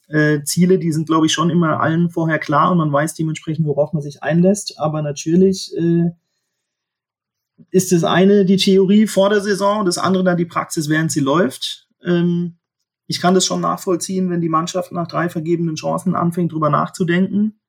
[0.09, 3.65] äh, Ziele, die sind, glaube ich, schon immer allen vorher klar und man weiß dementsprechend,
[3.65, 4.75] worauf man sich einlässt.
[4.77, 6.11] Aber natürlich äh,
[7.69, 11.11] ist das eine die Theorie vor der Saison und das andere dann die Praxis, während
[11.11, 11.87] sie läuft.
[12.03, 12.57] Ähm,
[13.07, 17.59] ich kann das schon nachvollziehen, wenn die Mannschaft nach drei vergebenen Chancen anfängt, drüber nachzudenken.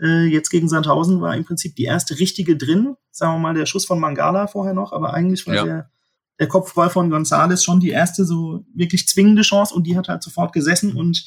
[0.00, 2.96] Äh, jetzt gegen Sandhausen war im Prinzip die erste richtige drin.
[3.10, 5.64] Sagen wir mal, der Schuss von Mangala vorher noch, aber eigentlich war ja.
[5.64, 5.90] der,
[6.38, 10.22] der Kopfball von Gonzales schon die erste so wirklich zwingende Chance und die hat halt
[10.22, 11.24] sofort gesessen und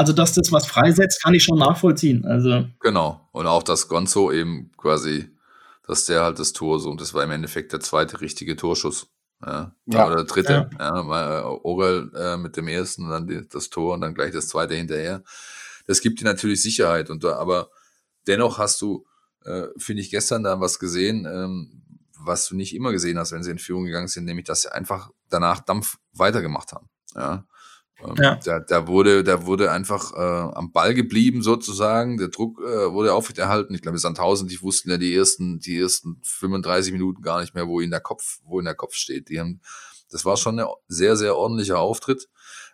[0.00, 2.24] also, dass das was freisetzt, kann ich schon nachvollziehen.
[2.24, 2.64] Also.
[2.80, 3.20] Genau.
[3.32, 5.28] Und auch, dass Gonzo eben quasi,
[5.90, 9.08] dass der halt das Tor so, und das war im Endeffekt der zweite richtige Torschuss.
[9.44, 10.06] Ja, ja.
[10.06, 10.70] oder der dritte.
[10.78, 14.30] Ja, ja äh, Orel äh, mit dem ersten dann die, das Tor und dann gleich
[14.30, 15.24] das zweite hinterher.
[15.88, 17.10] Das gibt dir natürlich Sicherheit.
[17.10, 17.70] Und aber
[18.28, 19.04] dennoch hast du,
[19.44, 21.82] äh, finde ich, gestern da was gesehen, ähm,
[22.20, 24.72] was du nicht immer gesehen hast, wenn sie in Führung gegangen sind, nämlich dass sie
[24.72, 26.88] einfach danach Dampf weitergemacht haben.
[27.16, 27.46] Ja.
[28.04, 28.34] Ähm, ja.
[28.44, 32.16] Da, da, wurde, da wurde einfach äh, am Ball geblieben sozusagen.
[32.16, 33.74] Der Druck äh, wurde aufrechterhalten.
[33.74, 37.66] Ich glaube, Sandhausen, die wussten ja die ersten, die ersten 35 Minuten gar nicht mehr,
[37.66, 39.28] wo ihnen der Kopf, wo in der Kopf steht.
[39.28, 39.60] Die haben,
[40.10, 42.28] das war schon ein sehr, sehr ordentlicher Auftritt.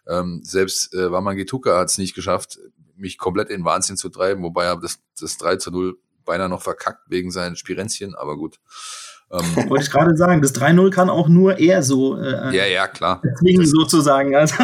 [0.09, 2.59] Ähm, selbst äh, Waman Gituka hat es nicht geschafft,
[2.95, 6.63] mich komplett in Wahnsinn zu treiben, wobei er das, das 3 zu 0 beinahe noch
[6.63, 8.59] verkackt wegen seinen Spirenzchen, aber gut.
[9.31, 12.87] Ähm, Wollte ich gerade sagen, das 3-0 kann auch nur er so äh, ja, ja,
[12.87, 13.23] klar.
[13.39, 14.37] zwingen sozusagen.
[14.37, 14.55] Also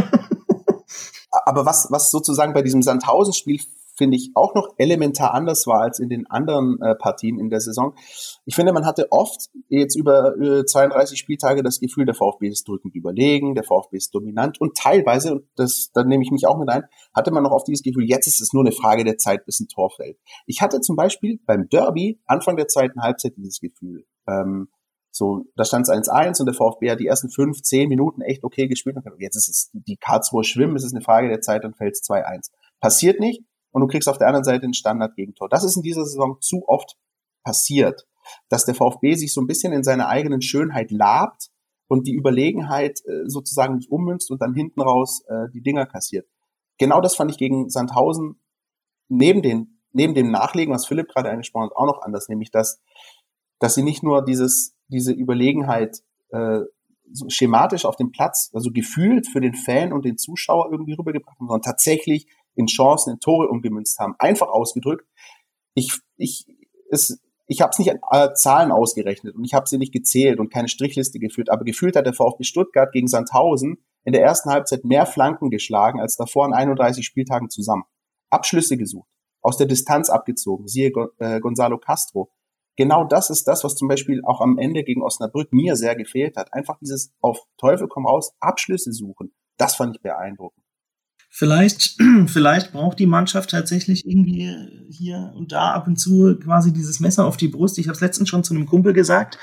[1.45, 3.61] aber was, was sozusagen bei diesem Sandhausen-Spiel
[3.97, 7.61] finde ich auch noch elementar anders war als in den anderen äh, Partien in der
[7.61, 7.95] Saison.
[8.45, 12.67] Ich finde, man hatte oft jetzt über äh, 32 Spieltage das Gefühl, der VfB ist
[12.67, 16.59] drückend überlegen, der VfB ist dominant und teilweise, und das, da nehme ich mich auch
[16.59, 19.19] mit ein, hatte man noch oft dieses Gefühl, jetzt ist es nur eine Frage der
[19.19, 20.19] Zeit, bis ein Tor fällt.
[20.47, 24.05] Ich hatte zum Beispiel beim Derby Anfang der zweiten Halbzeit dieses Gefühl.
[24.27, 24.69] Ähm,
[25.15, 28.45] so, da stand es 1-1 und der VfB hat die ersten fünf, zehn Minuten echt
[28.45, 28.97] okay gespielt.
[28.97, 31.95] Und jetzt ist es die Karlsruhe schwimmen, es ist eine Frage der Zeit, dann fällt
[31.95, 32.51] es 2-1.
[32.81, 35.51] Passiert nicht und du kriegst auf der anderen Seite ein Standard-Gegentor.
[35.51, 36.97] Das ist in dieser Saison zu oft
[37.45, 38.07] passiert,
[38.49, 41.51] dass der VfB sich so ein bisschen in seiner eigenen Schönheit labt
[41.89, 46.27] und die Überlegenheit äh, sozusagen nicht ummünzt und dann hinten raus äh, die Dinger kassiert.
[46.79, 48.41] Genau das fand ich gegen Sandhausen
[49.09, 52.81] neben den neben dem Nachlegen, was Philipp gerade angesprochen hat, auch noch anders, nämlich dass
[53.63, 56.61] dass sie nicht nur dieses diese Überlegenheit äh,
[57.13, 61.39] so schematisch auf dem Platz, also gefühlt für den Fan und den Zuschauer irgendwie rübergebracht
[61.39, 64.15] haben, sondern tatsächlich in Chancen, in Tore umgemünzt haben.
[64.19, 65.07] Einfach ausgedrückt.
[65.75, 66.47] Ich, ich,
[66.91, 70.39] es, ich habe es nicht an äh, Zahlen ausgerechnet und ich habe sie nicht gezählt
[70.39, 74.51] und keine Strichliste geführt, aber gefühlt hat der VfB Stuttgart gegen Sandhausen in der ersten
[74.51, 77.85] Halbzeit mehr Flanken geschlagen als davor an 31 Spieltagen zusammen.
[78.31, 79.09] Abschlüsse gesucht,
[79.43, 82.31] aus der Distanz abgezogen, siehe äh, Gonzalo Castro.
[82.77, 86.37] Genau das ist das, was zum Beispiel auch am Ende gegen Osnabrück mir sehr gefehlt
[86.37, 86.53] hat.
[86.53, 89.33] Einfach dieses auf Teufel komm raus, Abschlüsse suchen.
[89.59, 90.65] Das fand ich beeindruckend.
[91.29, 94.57] Vielleicht, vielleicht braucht die Mannschaft tatsächlich irgendwie
[94.91, 97.79] hier und da ab und zu quasi dieses Messer auf die Brust.
[97.79, 99.39] Ich habe es letztens schon zu einem Kumpel gesagt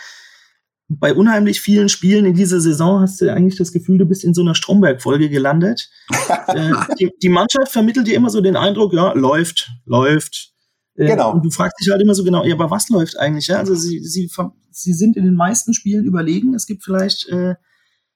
[0.90, 4.34] bei unheimlich vielen Spielen in dieser Saison hast du eigentlich das Gefühl, du bist in
[4.34, 5.90] so einer Stromberg-Folge gelandet.
[6.48, 10.54] äh, die, die, Mannschaft vermittelt dir immer so den Eindruck, ja, läuft, läuft.
[11.00, 11.34] Äh, genau.
[11.34, 13.48] Und du fragst dich halt immer so genau, ja, aber was läuft eigentlich?
[13.48, 13.58] Ja?
[13.58, 14.30] Also sie, sie,
[14.72, 16.54] sie sind in den meisten Spielen überlegen.
[16.54, 17.56] Es gibt vielleicht äh,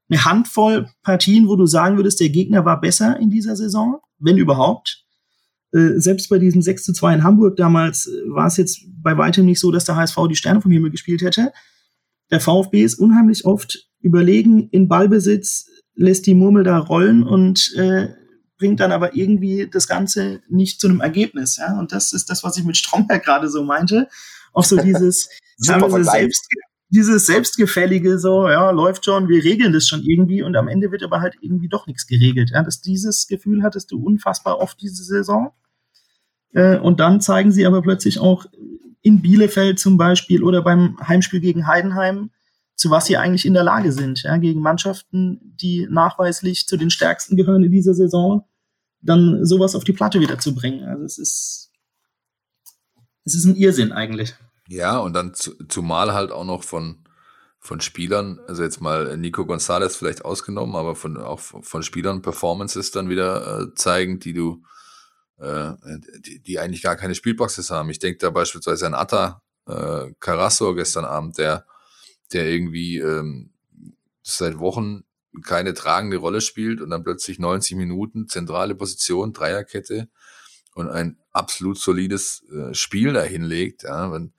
[0.10, 4.38] eine Handvoll Partien, wo du sagen würdest, der Gegner war besser in dieser Saison, wenn
[4.38, 5.06] überhaupt.
[5.72, 9.18] Äh, selbst bei diesem 6 zu 2 in Hamburg damals äh, war es jetzt bei
[9.18, 11.52] weitem nicht so, dass der HSV die Sterne vom Himmel gespielt hätte
[12.34, 18.10] der VfB ist unheimlich oft überlegen in Ballbesitz, lässt die Murmel da rollen und äh,
[18.64, 21.58] bringt dann aber irgendwie das Ganze nicht zu einem Ergebnis.
[21.58, 21.78] Ja?
[21.78, 24.08] Und das ist das, was ich mit Stromberg gerade so meinte.
[24.54, 26.48] Auch so dieses selbst,
[26.88, 31.04] dieses selbstgefällige, so, ja, läuft schon, wir regeln das schon irgendwie und am Ende wird
[31.04, 32.52] aber halt irgendwie doch nichts geregelt.
[32.54, 32.64] Ja?
[32.64, 35.52] Das, dieses Gefühl hattest du unfassbar oft diese Saison.
[36.54, 38.46] Äh, und dann zeigen sie aber plötzlich auch
[39.02, 42.30] in Bielefeld zum Beispiel oder beim Heimspiel gegen Heidenheim,
[42.78, 46.92] zu was sie eigentlich in der Lage sind, ja, gegen Mannschaften, die nachweislich zu den
[46.92, 48.46] stärksten gehören in dieser Saison,
[49.04, 50.84] dann sowas auf die Platte wieder zu bringen.
[50.86, 51.72] Also es ist,
[53.26, 54.36] es ist ein Irrsinn eigentlich.
[54.68, 57.04] Ja, und dann zu, zumal halt auch noch von,
[57.60, 62.92] von Spielern, also jetzt mal Nico Gonzalez vielleicht ausgenommen, aber von, auch von Spielern Performances
[62.92, 64.64] dann wieder äh, zeigen, die du,
[65.38, 65.74] äh,
[66.20, 67.90] die, die eigentlich gar keine Spielpraxis haben.
[67.90, 71.66] Ich denke da beispielsweise an Atta äh, Carasso gestern Abend, der,
[72.32, 73.52] der irgendwie ähm,
[74.22, 75.04] seit Wochen
[75.42, 80.10] keine tragende Rolle spielt und dann plötzlich 90 Minuten zentrale Position, Dreierkette
[80.76, 83.84] und ein absolut solides äh, Spiel dahin legt.
[83.84, 84.34] Ja, wenn,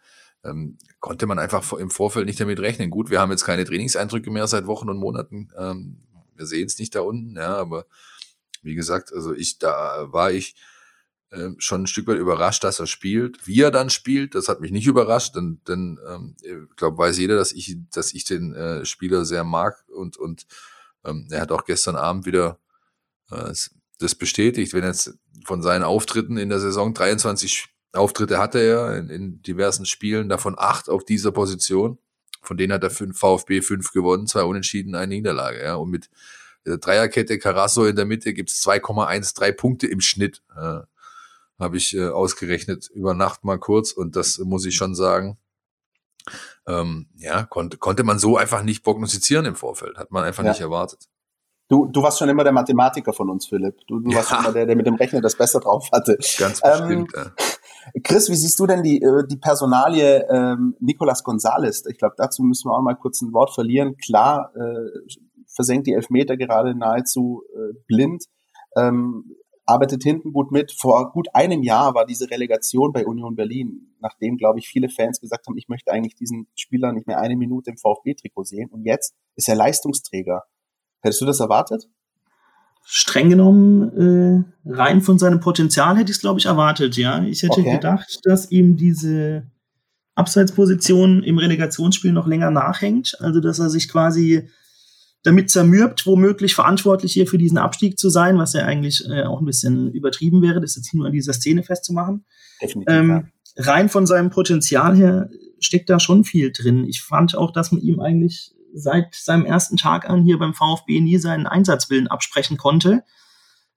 [0.44, 2.90] ähm, konnte man einfach im Vorfeld nicht damit rechnen.
[2.90, 5.50] Gut, wir haben jetzt keine Trainingseindrücke mehr seit Wochen und Monaten.
[5.57, 6.02] Ähm,
[6.37, 7.87] wir sehen es nicht da unten, ja, aber
[8.62, 10.54] wie gesagt, also ich, da war ich
[11.33, 13.46] ähm, schon ein Stück weit überrascht, dass er spielt.
[13.46, 17.18] Wie er dann spielt, das hat mich nicht überrascht, denn, denn ähm, ich glaube, weiß
[17.18, 20.46] jeder, dass ich, dass ich den äh, Spieler sehr mag und, und
[21.05, 22.59] ähm, er hat auch gestern Abend wieder
[23.31, 23.53] äh,
[23.99, 25.14] das bestätigt, wenn jetzt
[25.45, 30.57] von seinen Auftritten in der Saison 23 Auftritte hatte er in, in diversen Spielen, davon
[30.59, 31.99] acht auf dieser Position.
[32.43, 35.62] Von denen hat er fünf VfB fünf gewonnen, zwei Unentschieden, eine Niederlage.
[35.62, 35.77] Ja.
[35.77, 36.11] Und mit
[36.67, 40.43] der Dreierkette Carasso in der Mitte gibt's 2,13 Punkte im Schnitt.
[40.57, 40.88] Ja
[41.59, 45.38] habe ich äh, ausgerechnet über Nacht mal kurz und das muss ich schon sagen.
[46.67, 50.51] Ähm, ja, konnte, konnte man so einfach nicht prognostizieren im Vorfeld, hat man einfach ja.
[50.51, 51.09] nicht erwartet.
[51.69, 53.77] Du, du warst schon immer der Mathematiker von uns, Philipp.
[53.87, 54.19] Du, du ja.
[54.19, 56.19] warst immer der, der mit dem Rechner das besser drauf hatte.
[56.39, 57.33] Ganz bestimmt, ähm, ja.
[58.03, 61.85] Chris, wie siehst du denn die, äh, die Personalie ähm, Nicolas Gonzalez?
[61.87, 63.97] Ich glaube, dazu müssen wir auch mal kurz ein Wort verlieren.
[63.97, 65.15] Klar, äh,
[65.55, 68.25] versenkt die Elfmeter gerade nahezu äh, blind.
[68.77, 70.72] Ähm, arbeitet hinten gut mit.
[70.72, 75.20] Vor gut einem Jahr war diese Relegation bei Union Berlin, nachdem, glaube ich, viele Fans
[75.20, 78.70] gesagt haben, ich möchte eigentlich diesen Spieler nicht mehr eine Minute im VfB-Trikot sehen.
[78.70, 80.44] Und jetzt ist er Leistungsträger.
[81.00, 81.88] Hättest du das erwartet?
[82.87, 87.22] Streng genommen, äh, rein von seinem Potenzial hätte ich es, glaube ich, erwartet, ja.
[87.24, 87.72] Ich hätte okay.
[87.72, 89.46] gedacht, dass ihm diese
[90.14, 93.16] Abseitsposition im Relegationsspiel noch länger nachhängt.
[93.20, 94.48] Also, dass er sich quasi
[95.25, 99.41] damit zermürbt, womöglich verantwortlich hier für diesen Abstieg zu sein, was ja eigentlich äh, auch
[99.41, 102.25] ein bisschen übertrieben wäre, das jetzt nur an dieser Szene festzumachen.
[102.63, 102.95] Definitiv.
[102.95, 103.25] Ähm, ja.
[103.57, 106.85] Rein von seinem Potenzial her steckt da schon viel drin.
[106.87, 111.01] Ich fand auch, dass man ihm eigentlich seit seinem ersten Tag an hier beim VfB
[111.01, 113.03] nie seinen Einsatzwillen absprechen konnte.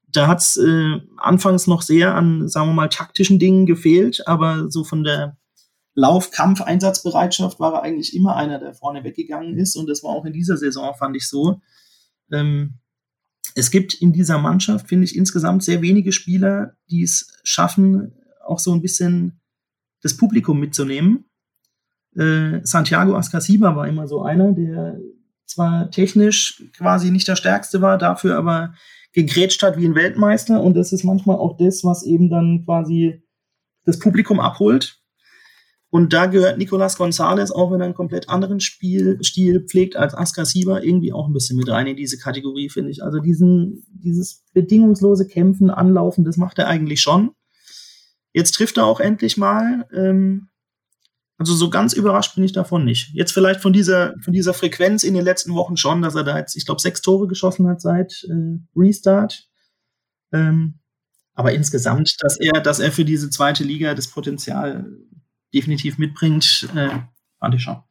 [0.10, 4.70] Da hat es äh, anfangs noch sehr an, sagen wir mal, taktischen Dingen gefehlt, aber
[4.70, 5.38] so von der
[5.98, 9.76] Lauf, Kampf, Einsatzbereitschaft war er eigentlich immer einer, der vorne weggegangen ist.
[9.76, 11.60] Und das war auch in dieser Saison, fand ich so.
[12.32, 12.76] Ähm,
[13.56, 18.14] es gibt in dieser Mannschaft, finde ich, insgesamt sehr wenige Spieler, die es schaffen,
[18.46, 19.42] auch so ein bisschen
[20.04, 21.26] das Publikum mitzunehmen.
[22.16, 25.00] Äh, Santiago Ascasiba war immer so einer, der
[25.48, 28.76] zwar technisch quasi nicht der Stärkste war, dafür aber
[29.14, 30.62] gegrätscht hat wie ein Weltmeister.
[30.62, 33.24] Und das ist manchmal auch das, was eben dann quasi
[33.84, 34.97] das Publikum abholt.
[35.90, 40.46] Und da gehört Nicolas Gonzalez, auch wenn er einen komplett anderen Spielstil pflegt als Askar
[40.46, 43.04] Sieber, irgendwie auch ein bisschen mit rein in diese Kategorie, finde ich.
[43.04, 47.32] Also diesen, dieses bedingungslose Kämpfen, Anlaufen, das macht er eigentlich schon.
[48.34, 49.88] Jetzt trifft er auch endlich mal.
[49.94, 50.50] Ähm,
[51.40, 53.12] Also so ganz überrascht bin ich davon nicht.
[53.14, 56.38] Jetzt vielleicht von dieser, von dieser Frequenz in den letzten Wochen schon, dass er da
[56.38, 59.48] jetzt, ich glaube, sechs Tore geschossen hat seit äh, Restart.
[60.34, 60.80] Ähm,
[61.36, 64.86] aber insgesamt, dass er, dass er für diese zweite Liga das Potenzial
[65.54, 67.00] definitiv mitbringt, äh,
[67.40, 67.84] fand ich schon.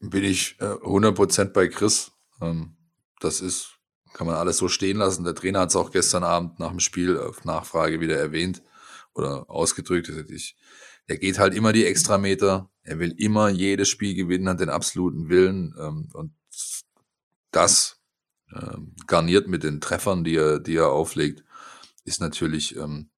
[0.00, 2.12] Bin ich äh, 100% bei Chris.
[2.40, 2.76] Ähm,
[3.20, 3.78] das ist,
[4.12, 5.24] kann man alles so stehen lassen.
[5.24, 8.62] Der Trainer hat es auch gestern Abend nach dem Spiel auf Nachfrage wieder erwähnt
[9.14, 10.08] oder ausgedrückt.
[10.30, 10.56] Ich,
[11.06, 12.70] er geht halt immer die Extrameter.
[12.82, 15.74] Er will immer jedes Spiel gewinnen, hat den absoluten Willen.
[15.78, 16.34] Ähm, und
[17.50, 18.00] das
[18.52, 21.44] ähm, garniert mit den Treffern, die er, die er auflegt,
[22.04, 23.10] ist natürlich, ähm,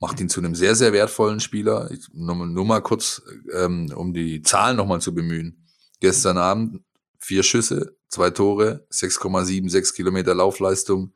[0.00, 1.90] macht ihn zu einem sehr, sehr wertvollen Spieler.
[1.90, 5.66] Ich, nur, nur mal kurz, ähm, um die Zahlen nochmal zu bemühen.
[6.00, 6.82] Gestern Abend
[7.18, 11.14] vier Schüsse, zwei Tore, 6,76 Kilometer Laufleistung,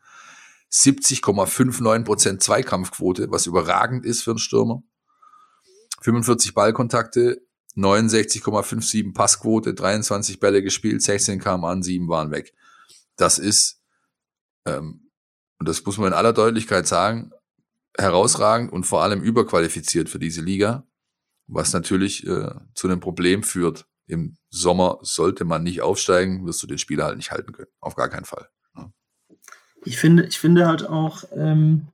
[0.73, 4.83] 70,59 Prozent Zweikampfquote, was überragend ist für einen Stürmer.
[6.03, 7.43] 45 Ballkontakte,
[7.77, 12.55] 69,57 Passquote, 23 Bälle gespielt, 16 kamen an, 7 waren weg.
[13.17, 13.83] Das ist,
[14.65, 15.11] ähm,
[15.59, 17.33] und das muss man in aller Deutlichkeit sagen,
[17.99, 20.87] herausragend und vor allem überqualifiziert für diese Liga,
[21.47, 23.87] was natürlich äh, zu einem Problem führt.
[24.07, 27.71] Im Sommer sollte man nicht aufsteigen, wirst du den Spieler halt nicht halten können.
[27.81, 28.49] Auf gar keinen Fall.
[28.77, 28.93] Ja.
[29.85, 31.89] Ich finde, ich finde halt auch, ähm,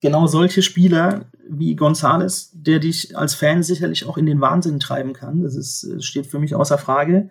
[0.00, 5.12] genau solche Spieler wie Gonzales, der dich als Fan sicherlich auch in den Wahnsinn treiben
[5.12, 7.30] kann, das ist, steht für mich außer Frage,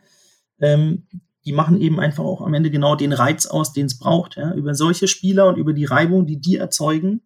[0.59, 1.07] ähm,
[1.45, 4.35] die machen eben einfach auch am Ende genau den Reiz aus, den es braucht.
[4.35, 4.53] Ja?
[4.53, 7.21] Über solche Spieler und über die Reibung, die die erzeugen,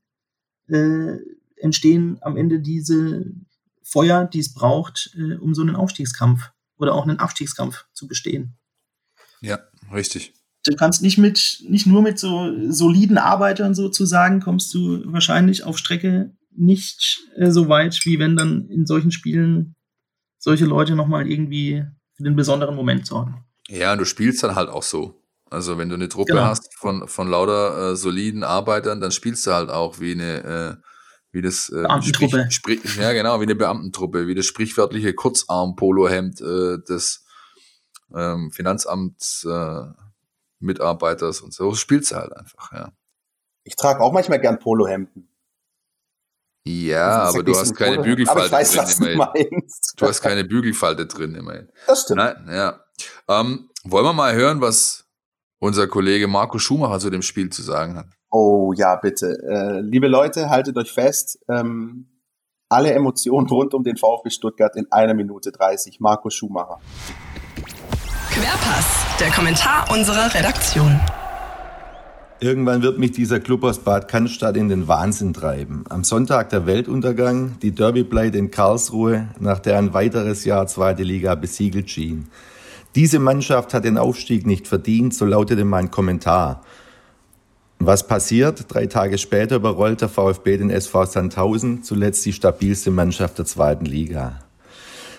[0.72, 1.18] äh,
[1.58, 3.26] entstehen am Ende diese
[3.84, 8.58] Feuer, die es braucht, äh, um so einen Aufstiegskampf oder auch einen Abstiegskampf zu bestehen.
[9.42, 9.60] Ja,
[9.94, 10.34] richtig
[10.66, 15.78] du kannst nicht mit, nicht nur mit so soliden Arbeitern sozusagen, kommst du wahrscheinlich auf
[15.78, 19.76] Strecke nicht äh, so weit, wie wenn dann in solchen Spielen
[20.38, 23.46] solche Leute nochmal irgendwie für den besonderen Moment sorgen.
[23.70, 25.21] Ja, und du spielst dann halt auch so.
[25.52, 26.46] Also wenn du eine Truppe genau.
[26.46, 30.88] hast von, von lauter äh, soliden Arbeitern, dann spielst du halt auch wie eine, äh,
[31.34, 32.48] wie das äh, Beamtentruppe.
[32.50, 37.26] Sprich, sprich, ja, genau, wie eine Beamtentruppe, wie das sprichwörtliche Kurzarm-Polohemd äh, des
[38.16, 39.84] ähm, Finanzamts äh,
[40.60, 42.94] Mitarbeiters und so spielst du halt einfach, ja.
[43.64, 45.28] Ich trage auch manchmal gern Polohemden.
[46.64, 49.68] Ja, aber du hast keine Bügelfalte weiß, drin immerhin.
[49.98, 51.70] Du hast keine Bügelfalte drin immerhin.
[51.88, 52.20] Das stimmt.
[52.20, 52.86] Nein, ja.
[53.28, 55.01] Ähm, wollen wir mal hören, was
[55.62, 58.08] unser Kollege Marco Schumacher zu dem Spiel zu sagen hat?
[58.30, 59.38] Oh ja, bitte.
[59.48, 61.40] Äh, liebe Leute, haltet euch fest.
[61.48, 62.08] Ähm,
[62.68, 66.00] alle Emotionen rund um den VfB Stuttgart in einer Minute 30.
[66.00, 66.80] Marco Schumacher.
[68.32, 71.00] Querpass, der Kommentar unserer Redaktion.
[72.40, 75.84] Irgendwann wird mich dieser Club aus Bad Cannstatt in den Wahnsinn treiben.
[75.90, 81.36] Am Sonntag der Weltuntergang, die Derby-Pleite in Karlsruhe, nach der ein weiteres Jahr zweite Liga
[81.36, 82.30] besiegelt schien.
[82.96, 86.64] Diese Mannschaft hat den Aufstieg nicht verdient, so lautete mein Kommentar.
[87.80, 88.66] Was passiert?
[88.68, 93.86] Drei Tage später überrollt der VfB den SV Sandhausen, zuletzt die stabilste Mannschaft der zweiten
[93.86, 94.42] Liga.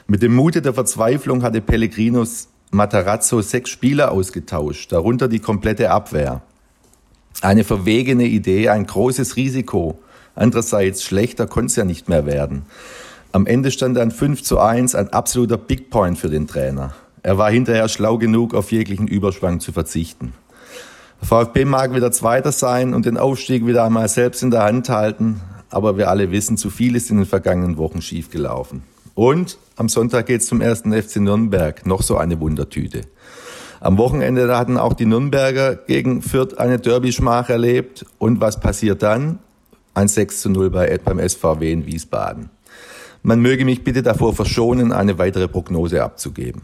[0.07, 6.43] Mit dem Mute der Verzweiflung hatte Pellegrinos Matarazzo sechs Spieler ausgetauscht, darunter die komplette Abwehr.
[7.41, 9.99] Eine verwegene Idee, ein großes Risiko.
[10.35, 12.63] Andererseits schlechter konnte es ja nicht mehr werden.
[13.33, 16.95] Am Ende stand dann 5 zu 1, ein absoluter Big Point für den Trainer.
[17.23, 20.33] Er war hinterher schlau genug, auf jeglichen Überschwang zu verzichten.
[21.21, 24.89] Der VfB mag wieder Zweiter sein und den Aufstieg wieder einmal selbst in der Hand
[24.89, 28.83] halten, aber wir alle wissen, zu viel ist in den vergangenen Wochen schiefgelaufen.
[29.15, 31.87] Und am Sonntag geht's zum ersten FC Nürnberg.
[31.87, 33.03] Noch so eine Wundertüte.
[33.81, 38.07] Am Wochenende hatten auch die Nürnberger gegen Fürth eine Derby-Schmach erlebt.
[38.19, 39.39] Und was passiert dann?
[39.95, 42.51] Ein 6 zu 0 bei, beim SVW in Wiesbaden.
[43.23, 46.63] Man möge mich bitte davor verschonen, eine weitere Prognose abzugeben.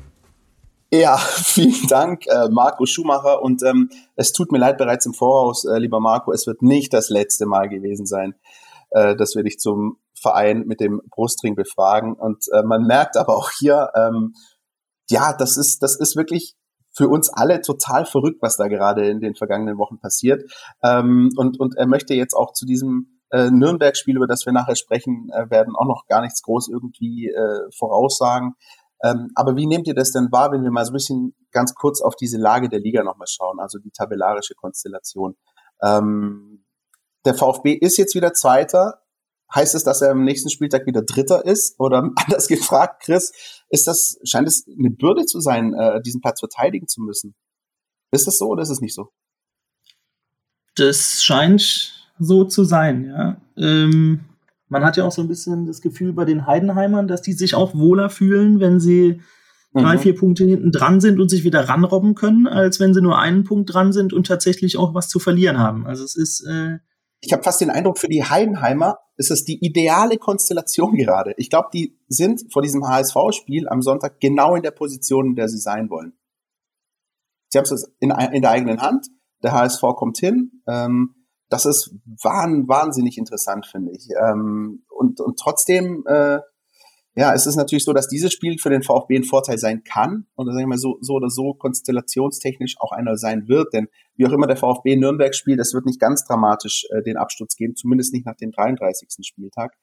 [0.90, 3.42] Ja, vielen Dank, äh, Marco Schumacher.
[3.42, 6.92] Und ähm, es tut mir leid bereits im Voraus, äh, lieber Marco, es wird nicht
[6.92, 8.34] das letzte Mal gewesen sein,
[8.90, 12.14] äh, dass wir dich zum Verein mit dem Brustring befragen.
[12.14, 14.34] Und äh, man merkt aber auch hier, ähm,
[15.10, 16.54] ja, das ist, das ist wirklich
[16.90, 20.50] für uns alle total verrückt, was da gerade in den vergangenen Wochen passiert.
[20.82, 24.74] Ähm, und, und er möchte jetzt auch zu diesem äh, Nürnberg-Spiel, über das wir nachher
[24.74, 28.54] sprechen äh, werden, auch noch gar nichts groß irgendwie äh, voraussagen.
[29.02, 31.74] Ähm, aber wie nehmt ihr das denn wahr, wenn wir mal so ein bisschen ganz
[31.74, 35.36] kurz auf diese Lage der Liga nochmal schauen, also die tabellarische Konstellation?
[35.82, 36.64] Ähm,
[37.24, 39.02] der VfB ist jetzt wieder Zweiter,
[39.54, 41.78] Heißt es, dass er am nächsten Spieltag wieder Dritter ist?
[41.80, 43.32] Oder anders gefragt, Chris,
[43.70, 47.34] ist das, scheint es eine Bürde zu sein, äh, diesen Platz verteidigen zu müssen?
[48.10, 49.10] Ist das so oder ist es nicht so?
[50.76, 53.40] Das scheint so zu sein, ja.
[53.56, 54.20] Ähm,
[54.68, 57.54] Man hat ja auch so ein bisschen das Gefühl bei den Heidenheimern, dass die sich
[57.54, 59.20] auch wohler fühlen, wenn sie
[59.72, 59.80] mhm.
[59.80, 63.18] drei, vier Punkte hinten dran sind und sich wieder ranrobben können, als wenn sie nur
[63.18, 65.86] einen Punkt dran sind und tatsächlich auch was zu verlieren haben.
[65.86, 66.46] Also es ist.
[66.46, 66.78] Äh
[67.20, 71.34] ich habe fast den Eindruck, für die Heidenheimer ist es die ideale Konstellation gerade.
[71.36, 75.48] Ich glaube, die sind vor diesem HSV-Spiel am Sonntag genau in der Position, in der
[75.48, 76.12] sie sein wollen.
[77.48, 79.08] Sie haben es in, in der eigenen Hand.
[79.42, 80.62] Der HSV kommt hin.
[80.68, 81.14] Ähm,
[81.48, 84.08] das ist wahnsinnig interessant, finde ich.
[84.20, 86.40] Ähm, und, und trotzdem, äh,
[87.14, 90.26] ja, es ist natürlich so, dass dieses Spiel für den VfB ein Vorteil sein kann
[90.36, 94.26] und sagen wir mal so, so oder so konstellationstechnisch auch einer sein wird, denn wie
[94.26, 97.74] auch immer der VfB Nürnberg spielt, es wird nicht ganz dramatisch äh, den Absturz geben,
[97.74, 99.08] zumindest nicht nach dem 33.
[99.22, 99.74] Spieltag.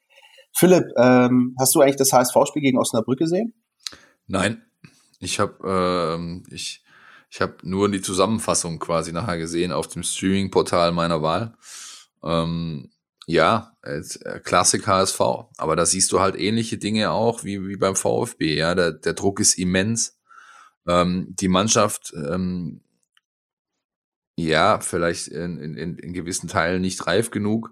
[0.54, 3.52] Philipp, ähm, hast du eigentlich das HSV-Spiel gegen Osnabrück gesehen?
[4.26, 4.62] Nein,
[5.20, 5.58] ich habe
[6.16, 6.85] ähm, ich
[7.36, 11.54] ich habe nur die Zusammenfassung quasi nachher gesehen auf dem Streaming-Portal meiner Wahl.
[12.24, 12.90] Ähm,
[13.26, 14.00] ja, äh,
[14.42, 15.20] Klassik HSV.
[15.58, 18.56] Aber da siehst du halt ähnliche Dinge auch wie, wie beim VfB.
[18.56, 20.18] Ja, der, der Druck ist immens.
[20.88, 22.80] Ähm, die Mannschaft, ähm,
[24.36, 27.70] ja, vielleicht in, in, in gewissen Teilen nicht reif genug.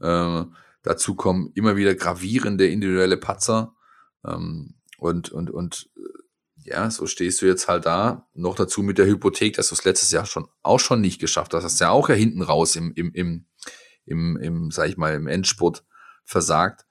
[0.00, 3.74] Ähm, dazu kommen immer wieder gravierende individuelle Patzer.
[4.24, 5.90] Ähm, und, und, und
[6.62, 8.28] ja, so stehst du jetzt halt da.
[8.34, 11.54] Noch dazu mit der Hypothek, dass du es letztes Jahr schon auch schon nicht geschafft
[11.54, 11.64] hast.
[11.64, 13.46] Das ist ja auch ja hinten raus im, im, im,
[14.04, 15.84] im, im sag ich mal, im Endspurt
[16.24, 16.86] versagt.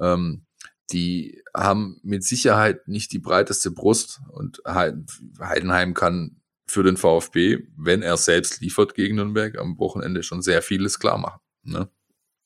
[0.00, 0.46] Ähm,
[0.90, 8.02] die haben mit Sicherheit nicht die breiteste Brust und Heidenheim kann für den VfB, wenn
[8.02, 11.40] er selbst liefert gegen Nürnberg, am Wochenende schon sehr vieles klar machen.
[11.62, 11.88] Ne?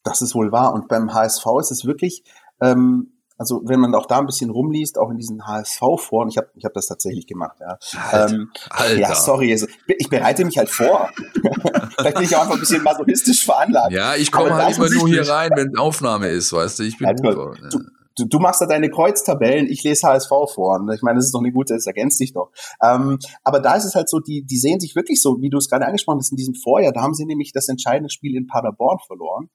[0.02, 0.72] Das ist wohl wahr.
[0.72, 2.24] Und beim HSV ist es wirklich,
[2.60, 6.48] ähm, also wenn man auch da ein bisschen rumliest, auch in diesen HSV-Foren, ich habe
[6.54, 7.78] ich hab das tatsächlich gemacht, ja.
[8.10, 8.98] Alter, ähm, Alter.
[8.98, 11.10] Ja, sorry, also, ich bereite mich halt vor.
[11.98, 13.92] Vielleicht bin ich auch einfach ein bisschen masochistisch veranlagt.
[13.92, 17.14] Ja, ich komme halt immer nur hier rein, wenn Aufnahme ist, weißt du, ich bin
[17.16, 17.80] du,
[18.16, 20.80] du, du machst da deine Kreuztabellen, ich lese HSV vor.
[20.94, 22.50] Ich meine, das ist doch eine gute, das ergänzt sich doch.
[22.82, 25.58] Ähm, aber da ist es halt so, die, die sehen sich wirklich so, wie du
[25.58, 28.46] es gerade angesprochen hast, in diesem Vorjahr, da haben sie nämlich das entscheidende Spiel in
[28.46, 29.50] Paderborn verloren,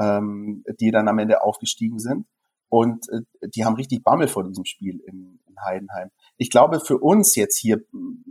[0.00, 2.26] ähm, die dann am Ende aufgestiegen sind.
[2.72, 6.08] Und äh, die haben richtig Bammel vor diesem Spiel in, in Heidenheim.
[6.38, 7.82] Ich glaube, für uns jetzt hier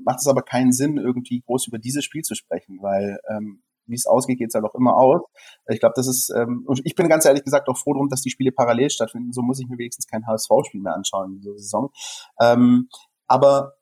[0.04, 3.94] macht es aber keinen Sinn, irgendwie groß über dieses Spiel zu sprechen, weil ähm, wie
[3.94, 5.22] es ausgeht, geht es halt auch immer aus.
[5.68, 8.24] Ich glaube, das ist, ähm, und ich bin ganz ehrlich gesagt auch froh darum, dass
[8.24, 9.32] die Spiele parallel stattfinden.
[9.32, 11.92] So muss ich mir wenigstens kein HSV-Spiel mehr anschauen in dieser Saison.
[12.40, 12.90] Ähm,
[13.28, 13.74] aber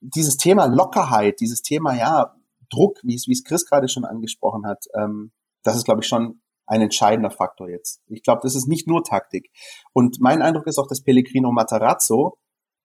[0.00, 2.36] dieses Thema Lockerheit, dieses Thema, ja,
[2.68, 5.32] Druck, wie es, wie es Chris gerade schon angesprochen hat, ähm,
[5.62, 6.41] das ist, glaube ich, schon
[6.72, 8.00] ein entscheidender Faktor jetzt.
[8.06, 9.50] Ich glaube, das ist nicht nur Taktik.
[9.92, 12.38] Und mein Eindruck ist auch, dass Pellegrino Matarazzo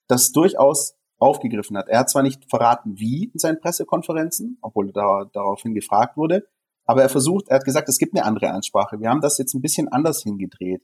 [0.10, 1.88] das durchaus aufgegriffen hat.
[1.88, 6.48] Er hat zwar nicht verraten, wie in seinen Pressekonferenzen, obwohl da, daraufhin gefragt wurde,
[6.86, 9.00] aber er versucht, er hat gesagt, es gibt eine andere Ansprache.
[9.00, 10.84] Wir haben das jetzt ein bisschen anders hingedreht.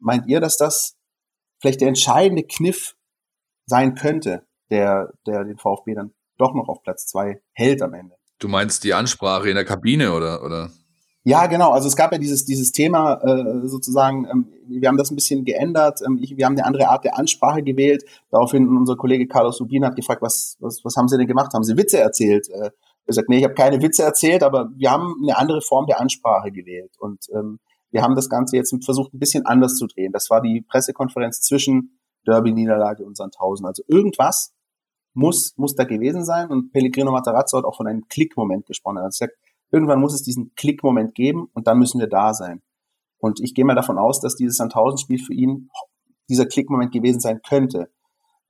[0.00, 0.96] Meint ihr, dass das
[1.60, 2.96] vielleicht der entscheidende Kniff
[3.66, 8.16] sein könnte, der, der den VfB dann doch noch auf Platz zwei hält am Ende?
[8.40, 10.72] Du meinst die Ansprache in der Kabine oder, oder?
[11.24, 11.70] Ja, genau.
[11.70, 15.44] Also es gab ja dieses, dieses Thema äh, sozusagen, ähm, wir haben das ein bisschen
[15.44, 18.04] geändert, ähm, ich, wir haben eine andere Art der Ansprache gewählt.
[18.30, 21.52] Daraufhin unser Kollege Carlos Rubin hat gefragt, was, was, was haben Sie denn gemacht?
[21.54, 22.48] Haben Sie Witze erzählt?
[22.48, 22.70] Äh,
[23.06, 26.00] er sagt, nee, ich habe keine Witze erzählt, aber wir haben eine andere Form der
[26.00, 26.92] Ansprache gewählt.
[26.98, 27.58] Und ähm,
[27.90, 30.12] wir haben das Ganze jetzt versucht, ein bisschen anders zu drehen.
[30.12, 33.66] Das war die Pressekonferenz zwischen Derby-Niederlage und Sandhausen.
[33.66, 34.52] Also irgendwas
[35.14, 36.48] muss, muss da gewesen sein.
[36.48, 38.98] Und Pellegrino Matarazzo hat auch von einem Klickmoment gesprochen.
[38.98, 39.34] Er hat gesagt,
[39.72, 42.62] Irgendwann muss es diesen Klickmoment geben und dann müssen wir da sein.
[43.18, 45.70] Und ich gehe mal davon aus, dass dieses Sandhausen-Spiel für ihn
[46.28, 47.90] dieser Klickmoment gewesen sein könnte.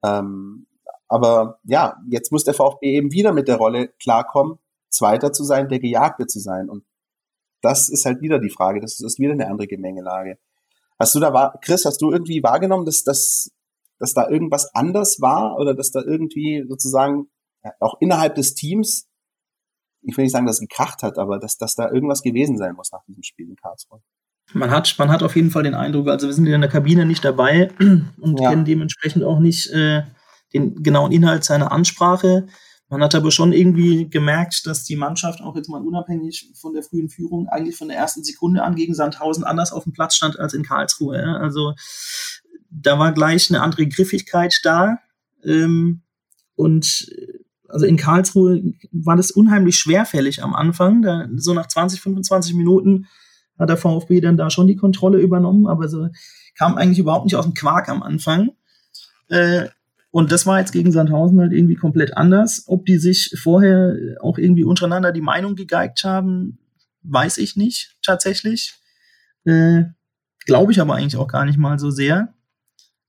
[0.02, 0.66] Ähm,
[1.08, 4.58] aber ja, jetzt muss der VfB eben wieder mit der Rolle klarkommen,
[4.88, 6.68] Zweiter zu sein, der Gejagte zu sein.
[6.68, 6.84] Und
[7.60, 8.80] das ist halt wieder die Frage.
[8.80, 10.38] Das ist wieder eine andere Gemengelage.
[10.98, 13.50] Hast du da, Chris, hast du irgendwie wahrgenommen, dass, dass,
[13.98, 17.28] dass da irgendwas anders war oder dass da irgendwie sozusagen
[17.78, 19.08] auch innerhalb des Teams
[20.02, 22.74] ich will nicht sagen, dass es gekracht hat, aber dass, dass da irgendwas gewesen sein
[22.74, 24.00] muss nach diesem Spiel in Karlsruhe.
[24.52, 27.06] Man hat, man hat auf jeden Fall den Eindruck, also wir sind in der Kabine
[27.06, 28.50] nicht dabei und ja.
[28.50, 30.02] kennen dementsprechend auch nicht äh,
[30.52, 32.46] den genauen Inhalt seiner Ansprache.
[32.88, 36.82] Man hat aber schon irgendwie gemerkt, dass die Mannschaft auch jetzt mal unabhängig von der
[36.82, 40.38] frühen Führung eigentlich von der ersten Sekunde an gegen Sandhausen anders auf dem Platz stand
[40.38, 41.16] als in Karlsruhe.
[41.16, 41.36] Ja?
[41.36, 41.72] Also
[42.68, 44.98] da war gleich eine andere Griffigkeit da.
[45.42, 46.02] Ähm,
[46.54, 47.08] und
[47.72, 51.02] also in Karlsruhe war das unheimlich schwerfällig am Anfang.
[51.02, 53.06] Da, so nach 20, 25 Minuten
[53.58, 56.08] hat der VfB dann da schon die Kontrolle übernommen, aber so
[56.56, 58.50] kam eigentlich überhaupt nicht aus dem Quark am Anfang.
[59.28, 59.68] Äh,
[60.10, 62.64] und das war jetzt gegen Sandhausen halt irgendwie komplett anders.
[62.66, 66.58] Ob die sich vorher auch irgendwie untereinander die Meinung gegeigt haben,
[67.02, 68.74] weiß ich nicht tatsächlich.
[69.44, 69.84] Äh,
[70.44, 72.34] Glaube ich aber eigentlich auch gar nicht mal so sehr,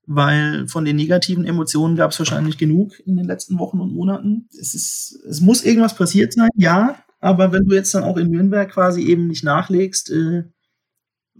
[0.06, 4.48] weil von den negativen Emotionen gab es wahrscheinlich genug in den letzten Wochen und Monaten.
[4.58, 8.30] Es, ist, es muss irgendwas passiert sein, ja, aber wenn du jetzt dann auch in
[8.30, 10.44] Nürnberg quasi eben nicht nachlegst, äh,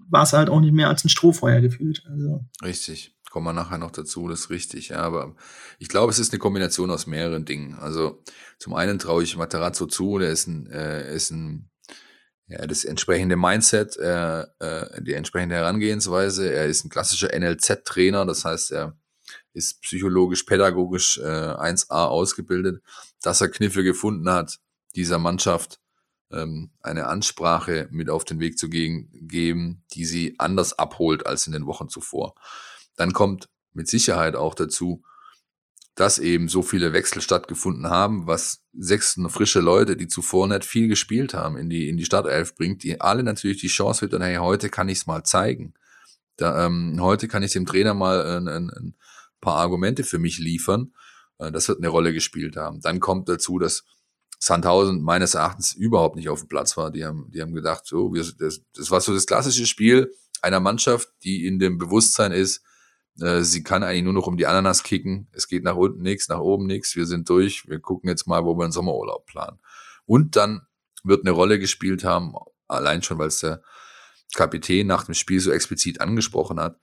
[0.09, 2.05] war es halt auch nicht mehr als ein Strohfeuer gefühlt.
[2.09, 2.45] Also.
[2.62, 3.15] Richtig.
[3.31, 4.91] Kommen wir nachher noch dazu, das ist richtig.
[4.91, 5.35] Ja, aber
[5.79, 7.75] ich glaube, es ist eine Kombination aus mehreren Dingen.
[7.75, 8.23] Also
[8.59, 11.69] zum einen traue ich Materazzo zu, der ist ein, äh, ist ein
[12.47, 16.53] ja, das entsprechende Mindset, äh, äh, die entsprechende Herangehensweise.
[16.53, 18.97] Er ist ein klassischer NLZ-Trainer, das heißt, er
[19.55, 22.82] ist psychologisch, pädagogisch äh, 1A ausgebildet,
[23.22, 24.59] dass er Kniffe gefunden hat,
[24.95, 25.80] dieser Mannschaft
[26.30, 31.47] ähm, eine Ansprache mit auf den Weg zu gehen, geben, die sie anders abholt als
[31.47, 32.34] in den Wochen zuvor.
[32.97, 35.03] Dann kommt mit Sicherheit auch dazu,
[35.95, 40.88] dass eben so viele Wechsel stattgefunden haben, was sechs frische Leute, die zuvor nicht viel
[40.88, 44.36] gespielt haben, in die, in die Startelf bringt, die alle natürlich die Chance wittern, hey,
[44.36, 45.74] heute kann ich es mal zeigen.
[46.36, 48.95] Da, ähm, heute kann ich dem Trainer mal ein, ein, ein
[49.40, 50.92] paar Argumente für mich liefern.
[51.38, 52.80] Äh, das wird eine Rolle gespielt haben.
[52.80, 53.84] Dann kommt dazu, dass
[54.40, 56.90] Sandhausen meines Erachtens überhaupt nicht auf dem Platz war.
[56.90, 60.61] Die haben, die haben gedacht, so, wir, das, das war so das klassische Spiel einer
[60.61, 62.62] Mannschaft, die in dem Bewusstsein ist,
[63.17, 65.29] sie kann eigentlich nur noch um die Ananas kicken.
[65.33, 66.97] Es geht nach unten nichts, nach oben nichts.
[66.97, 67.69] Wir sind durch.
[67.69, 69.61] Wir gucken jetzt mal, wo wir einen Sommerurlaub planen.
[70.05, 70.67] Und dann
[71.05, 72.35] wird eine Rolle gespielt haben,
[72.67, 73.62] allein schon, weil es der
[74.35, 76.79] Kapitän nach dem Spiel so explizit angesprochen hat,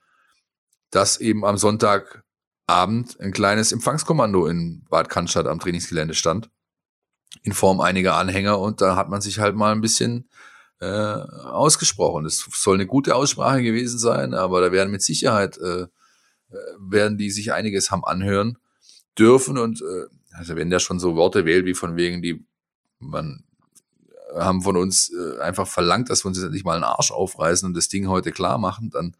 [0.90, 6.50] dass eben am Sonntagabend ein kleines Empfangskommando in Bad Cannstatt am Trainingsgelände stand,
[7.42, 10.28] in Form einiger Anhänger und da hat man sich halt mal ein bisschen
[10.80, 12.26] äh, ausgesprochen.
[12.26, 15.86] Es soll eine gute Aussprache gewesen sein, aber da werden mit Sicherheit äh,
[16.78, 18.58] werden die sich einiges haben anhören
[19.18, 22.44] dürfen und äh, also wenn der schon so Worte wählt wie von wegen die
[22.98, 23.44] man
[24.34, 27.66] haben von uns äh, einfach verlangt, dass wir uns jetzt endlich mal einen Arsch aufreißen
[27.66, 29.16] und das Ding heute klar machen, dann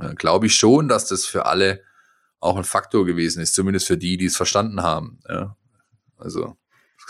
[0.00, 1.82] äh, glaube ich schon, dass das für alle
[2.40, 5.20] auch ein Faktor gewesen ist, zumindest für die, die es verstanden haben.
[5.28, 5.56] Ja.
[6.18, 6.56] Also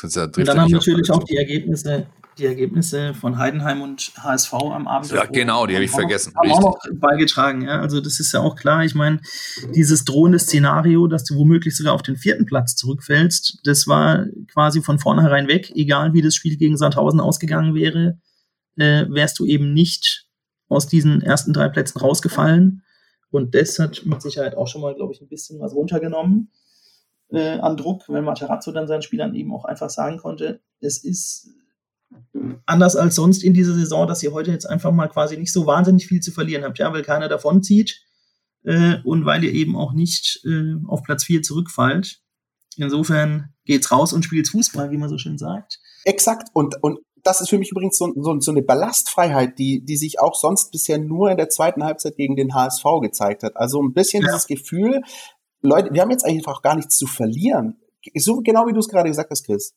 [0.01, 2.07] das ja, und dann haben natürlich auch die Ergebnisse
[2.39, 5.11] die Ergebnisse von Heidenheim und HSV am Abend.
[5.11, 6.35] Ja, genau, die habe ich vergessen.
[6.37, 7.81] Haben auch noch beigetragen, ja.
[7.81, 8.85] Also das ist ja auch klar.
[8.85, 9.21] Ich meine,
[9.75, 14.83] dieses drohende Szenario, dass du womöglich sogar auf den vierten Platz zurückfällst, das war quasi
[14.83, 15.73] von vornherein weg.
[15.75, 18.19] Egal wie das Spiel gegen Sandhausen ausgegangen wäre,
[18.77, 20.27] äh, wärst du eben nicht
[20.69, 22.83] aus diesen ersten drei Plätzen rausgefallen.
[23.31, 26.51] Und das hat mit Sicherheit auch schon mal, glaube ich, ein bisschen was runtergenommen
[27.31, 31.51] äh, an Druck, wenn Materazzo dann seinen Spielern eben auch einfach sagen konnte, es ist
[32.67, 35.67] anders als sonst in dieser Saison, dass ihr heute jetzt einfach mal quasi nicht so
[35.67, 38.03] wahnsinnig viel zu verlieren habt, ja, weil keiner davon zieht
[38.65, 42.21] äh, und weil ihr eben auch nicht äh, auf Platz 4 zurückfallt.
[42.77, 45.81] Insofern geht's raus und spielt's Fußball, wie man so schön sagt.
[46.05, 46.49] Exakt.
[46.53, 50.21] Und, und das ist für mich übrigens so, so, so eine Ballastfreiheit, die, die sich
[50.21, 53.57] auch sonst bisher nur in der zweiten Halbzeit gegen den HSV gezeigt hat.
[53.57, 54.29] Also ein bisschen ja.
[54.29, 55.03] dieses Gefühl,
[55.61, 57.81] Leute, wir haben jetzt einfach gar nichts zu verlieren.
[58.15, 59.75] So genau wie du es gerade gesagt hast, Chris.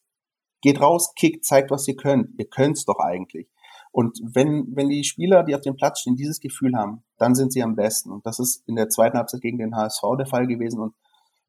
[0.62, 2.30] Geht raus, kickt, zeigt, was ihr könnt.
[2.38, 3.48] Ihr könnt's doch eigentlich.
[3.92, 7.52] Und wenn, wenn die Spieler, die auf dem Platz stehen, dieses Gefühl haben, dann sind
[7.52, 8.12] sie am besten.
[8.12, 10.96] Und das ist in der zweiten Halbzeit gegen den HSV der Fall gewesen und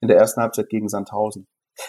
[0.01, 1.47] in der ersten Halbzeit gegen Sandhausen.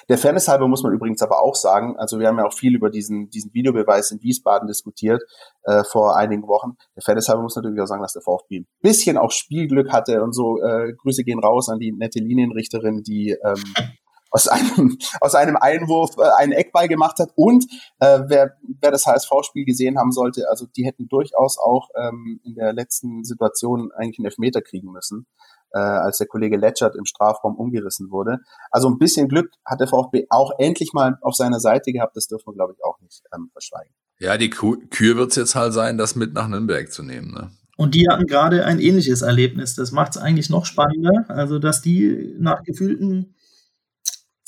[0.07, 2.75] Der Fairness halber muss man übrigens aber auch sagen, also wir haben ja auch viel
[2.75, 5.21] über diesen, diesen Videobeweis in Wiesbaden diskutiert
[5.63, 6.77] äh, vor einigen Wochen.
[6.95, 10.23] Der Fairness halber muss natürlich auch sagen, dass der VfB ein bisschen auch Spielglück hatte
[10.23, 10.61] und so.
[10.61, 13.61] Äh, Grüße gehen raus an die nette Linienrichterin, die ähm,
[14.33, 17.29] aus einem, aus einem Einwurf äh, einen Eckball gemacht hat.
[17.35, 17.65] Und
[17.99, 22.55] äh, wer, wer das HSV-Spiel gesehen haben sollte, also die hätten durchaus auch ähm, in
[22.55, 25.27] der letzten Situation eigentlich einen Elfmeter kriegen müssen,
[25.71, 28.39] äh, als der Kollege Letschert im Strafraum umgerissen wurde.
[28.71, 32.17] Also ein bisschen Glück hat der VfB auch endlich mal auf seiner Seite gehabt.
[32.17, 33.93] Das dürfen wir, glaube ich, auch nicht ähm, verschweigen.
[34.19, 37.33] Ja, die Kür wird es jetzt halt sein, das mit nach Nürnberg zu nehmen.
[37.33, 37.51] Ne?
[37.75, 39.75] Und die hatten gerade ein ähnliches Erlebnis.
[39.75, 41.25] Das macht es eigentlich noch spannender.
[41.27, 43.35] Also, dass die nach gefühlten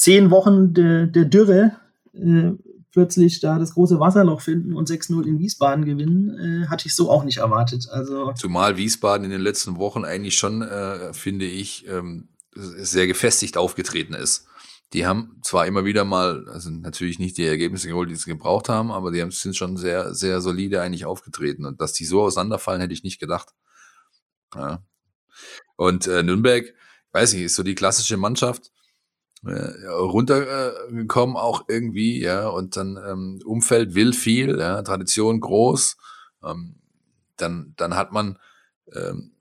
[0.06, 1.78] zehn Wochen der, der Dürre
[2.14, 2.52] äh,
[2.92, 6.30] plötzlich da das große Wasserloch finden und 6-0 in Wiesbaden gewinnen,
[6.64, 7.88] äh, hatte ich so auch nicht erwartet.
[7.90, 13.58] Also Zumal Wiesbaden in den letzten Wochen eigentlich schon, äh, finde ich, ähm, sehr gefestigt
[13.58, 14.46] aufgetreten ist.
[14.94, 18.70] Die haben zwar immer wieder mal, also natürlich nicht die Ergebnisse geholt, die sie gebraucht
[18.70, 21.66] haben, aber die sind schon sehr, sehr solide eigentlich aufgetreten.
[21.66, 23.50] Und dass die so auseinanderfallen, hätte ich nicht gedacht.
[24.54, 24.84] Ja.
[25.78, 26.76] Und äh, Nürnberg,
[27.12, 28.72] weiß ich, ist so die klassische Mannschaft,
[29.46, 35.98] runtergekommen auch irgendwie, ja, und dann ähm, Umfeld will viel, ja, Tradition groß,
[36.44, 36.76] ähm,
[37.38, 38.40] dann, dann hat man
[38.94, 39.36] ähm,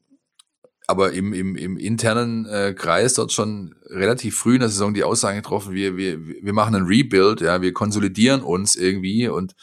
[0.87, 5.05] aber im, im, im internen äh, Kreis dort schon relativ früh in der Saison die
[5.05, 9.55] Aussage getroffen, wir, wir, wir machen einen Rebuild, ja, wir konsolidieren uns irgendwie und,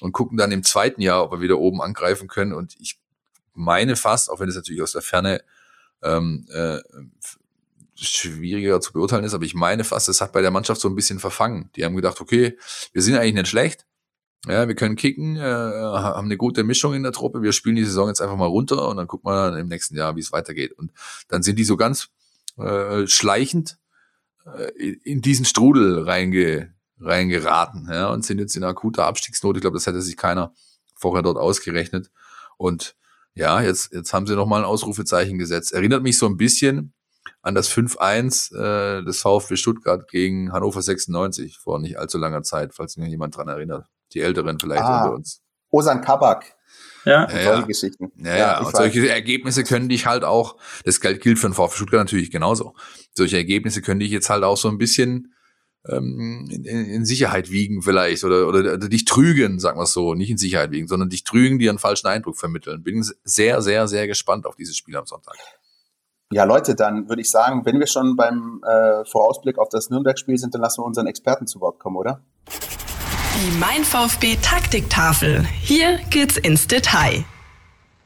[0.00, 2.52] und gucken dann im zweiten Jahr, ob wir wieder oben angreifen können.
[2.52, 3.00] Und ich
[3.54, 5.42] meine fast, auch wenn es natürlich aus der Ferne
[6.02, 6.78] ähm, äh,
[8.00, 10.94] schwieriger zu beurteilen ist, aber ich meine fast, es hat bei der Mannschaft so ein
[10.94, 11.70] bisschen verfangen.
[11.76, 12.56] Die haben gedacht, okay,
[12.92, 13.86] wir sind eigentlich nicht schlecht,
[14.46, 17.84] ja, wir können kicken, äh, haben eine gute Mischung in der Truppe, wir spielen die
[17.84, 20.32] Saison jetzt einfach mal runter und dann gucken wir dann im nächsten Jahr, wie es
[20.32, 20.72] weitergeht.
[20.72, 20.92] Und
[21.28, 22.08] dann sind die so ganz
[22.56, 23.78] äh, schleichend
[24.46, 24.70] äh,
[25.04, 29.56] in diesen Strudel reinge, reingeraten ja, und sind jetzt in akuter Abstiegsnot.
[29.56, 30.52] Ich glaube, das hätte sich keiner
[30.94, 32.10] vorher dort ausgerechnet.
[32.56, 32.96] Und
[33.34, 35.72] ja, jetzt, jetzt haben sie nochmal ein Ausrufezeichen gesetzt.
[35.72, 36.92] Erinnert mich so ein bisschen
[37.42, 42.74] an das 5-1 äh, des VfB Stuttgart gegen Hannover 96 vor nicht allzu langer Zeit,
[42.74, 43.86] falls sich jemand dran erinnert.
[44.12, 45.42] Die Älteren vielleicht ah, unter uns.
[45.70, 46.56] Osan Kabak.
[47.04, 47.60] Ja, ja, ja.
[47.62, 48.12] Geschichten.
[48.16, 48.60] Ja, ja.
[48.60, 52.74] und solche Ergebnisse können dich halt auch, das gilt für den VfB Stuttgart natürlich genauso.
[53.14, 55.32] Solche Ergebnisse können dich jetzt halt auch so ein bisschen
[55.88, 60.14] ähm, in, in Sicherheit wiegen vielleicht oder, oder, oder dich trügen, sagen wir es so,
[60.14, 62.82] nicht in Sicherheit wiegen, sondern dich trügen, die einen falschen Eindruck vermitteln.
[62.82, 65.36] Bin sehr, sehr, sehr gespannt auf dieses Spiel am Sonntag.
[66.30, 70.36] Ja, Leute, dann würde ich sagen, wenn wir schon beim äh, Vorausblick auf das Nürnberg-Spiel
[70.36, 72.20] sind, dann lassen wir unseren Experten zu Wort kommen, oder?
[72.46, 75.46] Die Mein VfB Taktiktafel.
[75.62, 77.24] Hier geht's ins Detail.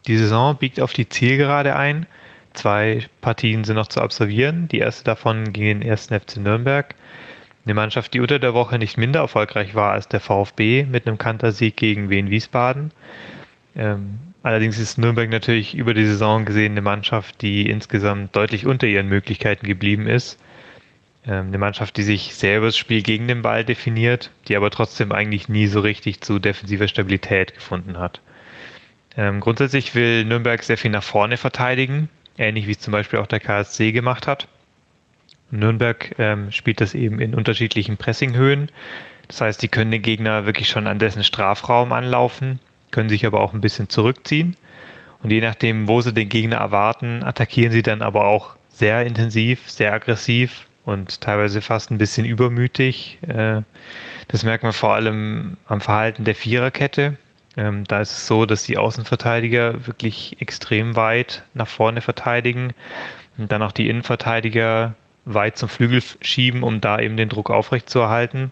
[0.06, 2.06] Die Saison biegt auf die Zielgerade ein.
[2.54, 4.68] Zwei Partien sind noch zu absolvieren.
[4.68, 6.94] Die erste davon gegen den ersten FC Nürnberg.
[7.64, 11.18] Eine Mannschaft, die unter der Woche nicht minder erfolgreich war als der VfB mit einem
[11.18, 12.92] Kantersieg gegen Wien Wiesbaden.
[13.74, 18.86] Ähm, allerdings ist Nürnberg natürlich über die Saison gesehen eine Mannschaft, die insgesamt deutlich unter
[18.86, 20.38] ihren Möglichkeiten geblieben ist.
[21.26, 24.70] Ähm, eine Mannschaft, die sich sehr über das Spiel gegen den Ball definiert, die aber
[24.70, 28.20] trotzdem eigentlich nie so richtig zu defensiver Stabilität gefunden hat.
[29.16, 33.26] Ähm, grundsätzlich will Nürnberg sehr viel nach vorne verteidigen, ähnlich wie es zum Beispiel auch
[33.26, 34.48] der KSC gemacht hat.
[35.50, 38.70] Nürnberg ähm, spielt das eben in unterschiedlichen Pressinghöhen.
[39.28, 42.58] Das heißt, die können den Gegner wirklich schon an dessen Strafraum anlaufen,
[42.92, 44.56] können sich aber auch ein bisschen zurückziehen.
[45.22, 49.68] Und je nachdem, wo sie den Gegner erwarten, attackieren sie dann aber auch sehr intensiv,
[49.70, 53.18] sehr aggressiv und teilweise fast ein bisschen übermütig.
[53.22, 53.62] Äh,
[54.28, 57.16] das merkt man vor allem am Verhalten der Viererkette.
[57.56, 62.72] Ähm, da ist es so, dass die Außenverteidiger wirklich extrem weit nach vorne verteidigen
[63.38, 68.50] und dann auch die Innenverteidiger weit zum Flügel schieben, um da eben den Druck aufrechtzuerhalten.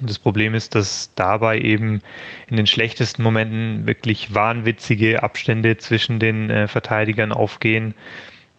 [0.00, 2.02] Und das Problem ist, dass dabei eben
[2.48, 7.94] in den schlechtesten Momenten wirklich wahnwitzige Abstände zwischen den äh, Verteidigern aufgehen.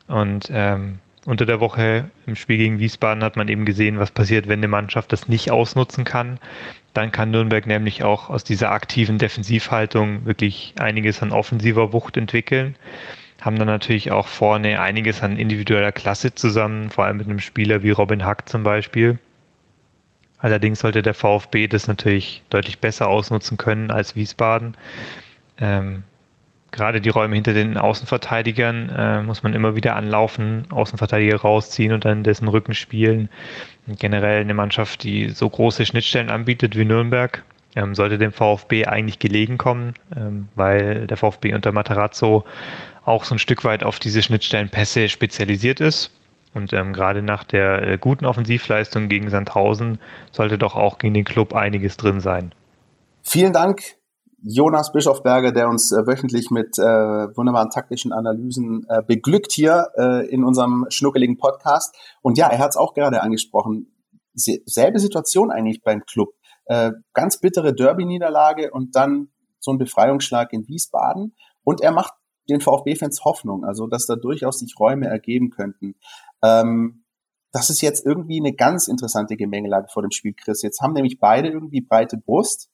[0.07, 4.47] Und ähm, unter der Woche im Spiel gegen Wiesbaden hat man eben gesehen, was passiert,
[4.47, 6.39] wenn eine Mannschaft das nicht ausnutzen kann.
[6.93, 12.75] Dann kann Nürnberg nämlich auch aus dieser aktiven Defensivhaltung wirklich einiges an offensiver Wucht entwickeln.
[13.41, 17.83] Haben dann natürlich auch vorne einiges an individueller Klasse zusammen, vor allem mit einem Spieler
[17.83, 19.19] wie Robin Hack zum Beispiel.
[20.39, 24.77] Allerdings sollte der VfB das natürlich deutlich besser ausnutzen können als Wiesbaden.
[25.59, 26.03] Ähm,
[26.71, 32.05] gerade die Räume hinter den Außenverteidigern äh, muss man immer wieder anlaufen, Außenverteidiger rausziehen und
[32.05, 33.29] dann dessen Rücken spielen.
[33.88, 37.43] Generell eine Mannschaft, die so große Schnittstellen anbietet wie Nürnberg,
[37.75, 42.45] ähm, sollte dem VfB eigentlich gelegen kommen, ähm, weil der VfB unter Matarazzo
[43.05, 46.11] auch so ein Stück weit auf diese Schnittstellenpässe spezialisiert ist.
[46.57, 49.99] Und ähm, gerade nach der äh, guten Offensivleistung gegen Sandhausen
[50.31, 52.53] sollte doch auch gegen den Club einiges drin sein.
[53.21, 53.97] Vielen Dank
[54.41, 60.27] Jonas Bischofberger, der uns äh, wöchentlich mit äh, wunderbaren taktischen Analysen äh, beglückt hier äh,
[60.27, 61.95] in unserem schnuckeligen Podcast.
[62.21, 63.93] Und ja, er hat es auch gerade angesprochen.
[64.33, 66.29] Selbe Situation eigentlich beim Club.
[66.65, 69.29] Äh, ganz bittere Derby-Niederlage und dann
[69.59, 71.35] so ein Befreiungsschlag in Wiesbaden.
[71.63, 72.13] Und er macht
[72.49, 75.95] den VfB-Fans Hoffnung, also dass da durchaus sich Räume ergeben könnten.
[76.43, 77.03] Ähm,
[77.51, 80.61] das ist jetzt irgendwie eine ganz interessante Gemengelage vor dem Spiel, Chris.
[80.61, 82.69] Jetzt haben nämlich beide irgendwie breite Brust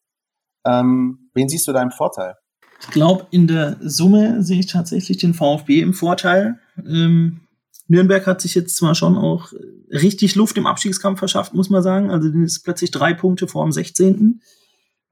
[0.65, 2.35] ähm, wen siehst du da im Vorteil?
[2.81, 6.59] Ich glaube, in der Summe sehe ich tatsächlich den VfB im Vorteil.
[6.77, 7.41] Ähm,
[7.87, 9.53] Nürnberg hat sich jetzt zwar schon auch
[9.89, 12.11] richtig Luft im Abstiegskampf verschafft, muss man sagen.
[12.11, 14.41] Also den ist plötzlich drei Punkte vor dem 16.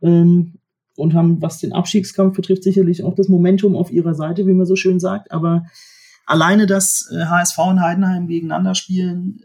[0.01, 0.59] Ähm,
[1.02, 4.66] und haben, was den Abstiegskampf betrifft, sicherlich auch das Momentum auf ihrer Seite, wie man
[4.66, 5.32] so schön sagt.
[5.32, 5.66] Aber
[6.26, 9.41] alleine das HSV äh, und Heidenheim gegeneinander spielen,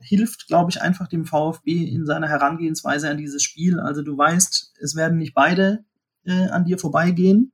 [0.00, 3.78] hilft, glaube ich, einfach dem VfB in seiner Herangehensweise an dieses Spiel.
[3.78, 5.84] Also du weißt, es werden nicht beide
[6.24, 7.52] äh, an dir vorbeigehen.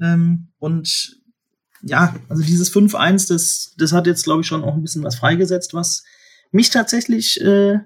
[0.00, 1.20] Ähm, und
[1.82, 5.16] ja, also dieses 5-1, das, das hat jetzt, glaube ich, schon auch ein bisschen was
[5.16, 5.74] freigesetzt.
[5.74, 6.02] Was
[6.50, 7.78] mich tatsächlich äh,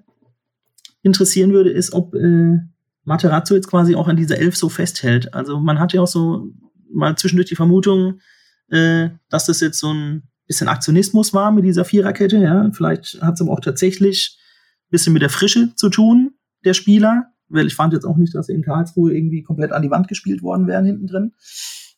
[1.02, 2.60] interessieren würde, ist, ob äh,
[3.08, 5.34] Materazzo jetzt quasi auch an dieser Elf so festhält.
[5.34, 6.52] Also man hat ja auch so
[6.92, 8.20] mal zwischendurch die Vermutung,
[8.68, 12.38] äh, dass das jetzt so ein bisschen Aktionismus war mit dieser Viererkette.
[12.38, 12.70] Ja.
[12.72, 14.38] Vielleicht hat es aber auch tatsächlich
[14.86, 16.34] ein bisschen mit der Frische zu tun,
[16.64, 17.32] der Spieler.
[17.50, 20.06] Weil ich fand jetzt auch nicht, dass sie in Karlsruhe irgendwie komplett an die Wand
[20.06, 21.32] gespielt worden wären hinten drin.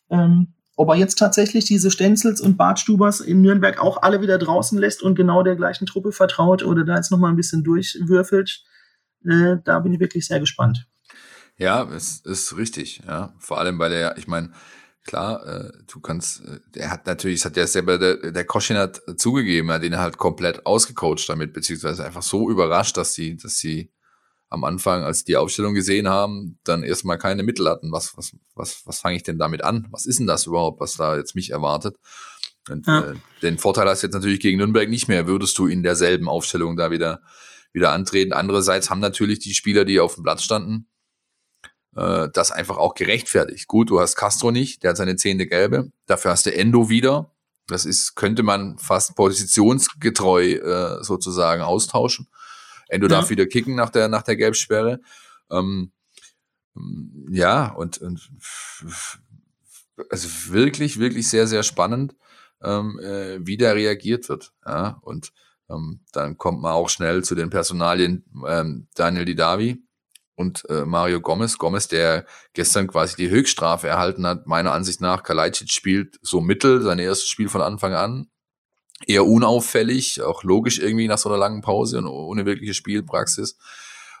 [0.09, 4.79] Ähm, ob er jetzt tatsächlich diese Stenzels und Bartstubers in Nürnberg auch alle wieder draußen
[4.79, 8.63] lässt und genau der gleichen Truppe vertraut oder da jetzt noch mal ein bisschen durchwürfelt,
[9.25, 10.87] äh, da bin ich wirklich sehr gespannt.
[11.61, 13.35] Ja, es ist richtig, ja.
[13.37, 14.51] Vor allem bei der, ich meine,
[15.05, 18.77] klar, äh, du kannst, äh, er hat natürlich, es hat ja selber, der, der Koschin
[18.77, 23.37] hat zugegeben, er hat ihn halt komplett ausgecoacht damit, beziehungsweise einfach so überrascht, dass sie,
[23.37, 23.91] dass sie
[24.49, 27.91] am Anfang, als sie die Aufstellung gesehen haben, dann erstmal keine Mittel hatten.
[27.91, 29.87] Was, was, was, was fange ich denn damit an?
[29.91, 31.95] Was ist denn das überhaupt, was da jetzt mich erwartet?
[32.69, 33.11] Und, ja.
[33.11, 36.27] äh, den Vorteil hast du jetzt natürlich gegen Nürnberg nicht mehr, würdest du in derselben
[36.27, 37.21] Aufstellung da wieder,
[37.71, 38.33] wieder antreten.
[38.33, 40.87] Andererseits haben natürlich die Spieler, die auf dem Platz standen,
[41.95, 43.67] äh, das einfach auch gerechtfertigt.
[43.67, 45.91] Gut, du hast Castro nicht, der hat seine zehnte Gelbe.
[46.05, 47.31] Dafür hast du Endo wieder.
[47.67, 52.27] Das ist, könnte man fast positionsgetreu äh, sozusagen austauschen.
[52.89, 53.17] Endo ja.
[53.17, 54.99] darf wieder kicken nach der, nach der Gelbsperre.
[55.49, 55.91] Ähm,
[57.29, 58.31] ja, und, und
[60.09, 62.15] also wirklich, wirklich sehr, sehr spannend,
[62.61, 64.53] ähm, äh, wie da reagiert wird.
[64.65, 65.31] Ja, und
[65.69, 69.83] ähm, dann kommt man auch schnell zu den Personalien ähm, Daniel Didavi
[70.35, 71.57] und äh, Mario Gomez.
[71.57, 75.23] Gomez, der gestern quasi die Höchststrafe erhalten hat, meiner Ansicht nach.
[75.23, 78.27] Kalajdzic spielt so mittel, sein erstes Spiel von Anfang an
[79.07, 83.57] eher unauffällig, auch logisch irgendwie nach so einer langen Pause und ohne wirkliche Spielpraxis.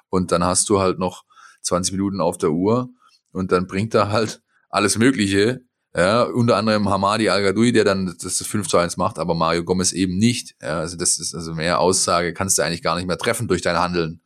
[0.09, 1.23] Und dann hast du halt noch
[1.61, 2.89] 20 Minuten auf der Uhr
[3.31, 5.61] und dann bringt er halt alles Mögliche.
[5.93, 9.91] Ja, unter anderem Hamadi al der dann das 5 zu 1 macht, aber Mario Gomez
[9.91, 10.55] eben nicht.
[10.61, 13.61] Ja, also das ist also mehr Aussage, kannst du eigentlich gar nicht mehr treffen durch
[13.61, 14.21] dein Handeln.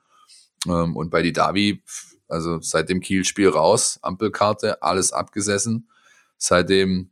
[0.65, 1.83] Ähm, und bei die Davi,
[2.27, 5.89] also seit dem Kiel-Spiel raus, Ampelkarte, alles abgesessen.
[6.37, 7.11] Seitdem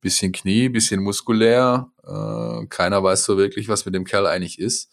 [0.00, 1.90] bisschen Knie, bisschen muskulär.
[2.04, 4.90] Äh, keiner weiß so wirklich, was mit dem Kerl eigentlich ist.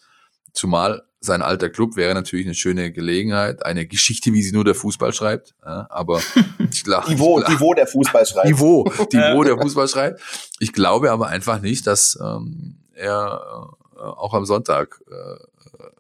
[0.54, 4.76] Zumal sein alter Club wäre natürlich eine schöne Gelegenheit, eine Geschichte, wie sie nur der
[4.76, 5.54] Fußball schreibt.
[5.66, 6.22] Ja, aber
[6.72, 8.48] ich glaube, Niveau, Niveau der Fußball schreibt.
[8.48, 8.84] Niveau,
[9.14, 10.22] Niveau der Fußball schreibt.
[10.60, 13.68] Ich glaube aber einfach nicht, dass ähm, er
[13.98, 15.44] äh, auch am Sonntag äh,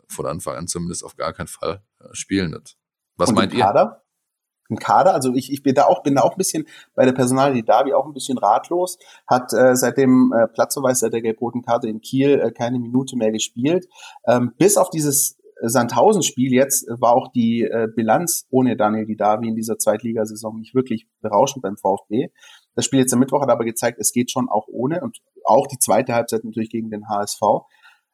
[0.10, 2.78] von Anfang an zumindest auf gar keinen Fall äh, spielen wird.
[3.16, 3.64] Was Und meint ihr?
[3.64, 4.04] Kader?
[4.70, 5.14] im Kader.
[5.14, 7.94] Also ich, ich bin da auch bin da auch ein bisschen bei der Personalie Davi
[7.94, 8.98] auch ein bisschen ratlos.
[9.28, 13.18] Hat äh, seit dem äh, Platzverweis seit der gelb-roten Karte in Kiel äh, keine Minute
[13.18, 13.88] mehr gespielt.
[14.28, 19.56] Ähm, bis auf dieses Sandhausen-Spiel jetzt war auch die äh, Bilanz ohne Daniel Didavi in
[19.56, 22.30] dieser Zweitligasaison nicht wirklich berauschend beim VfB.
[22.76, 25.68] Das Spiel jetzt am Mittwoch hat aber gezeigt, es geht schon auch ohne und auch
[25.68, 27.42] die zweite Halbzeit natürlich gegen den HSV.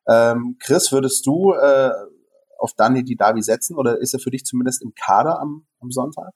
[0.07, 1.91] Ähm, Chris, würdest du äh,
[2.57, 6.31] auf Daniel Didavi setzen oder ist er für dich zumindest im Kader am, am Sonntag?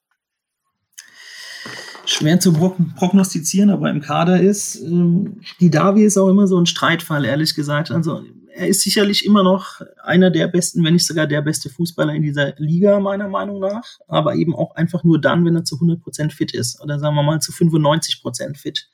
[2.09, 4.81] schwer zu prognostizieren, aber im Kader ist.
[4.81, 7.91] Ähm, die Davi ist auch immer so ein Streitfall, ehrlich gesagt.
[7.91, 12.13] Also er ist sicherlich immer noch einer der besten, wenn nicht sogar der beste Fußballer
[12.13, 13.83] in dieser Liga, meiner Meinung nach.
[14.07, 16.81] Aber eben auch einfach nur dann, wenn er zu 100% fit ist.
[16.81, 18.89] Oder sagen wir mal zu 95% fit.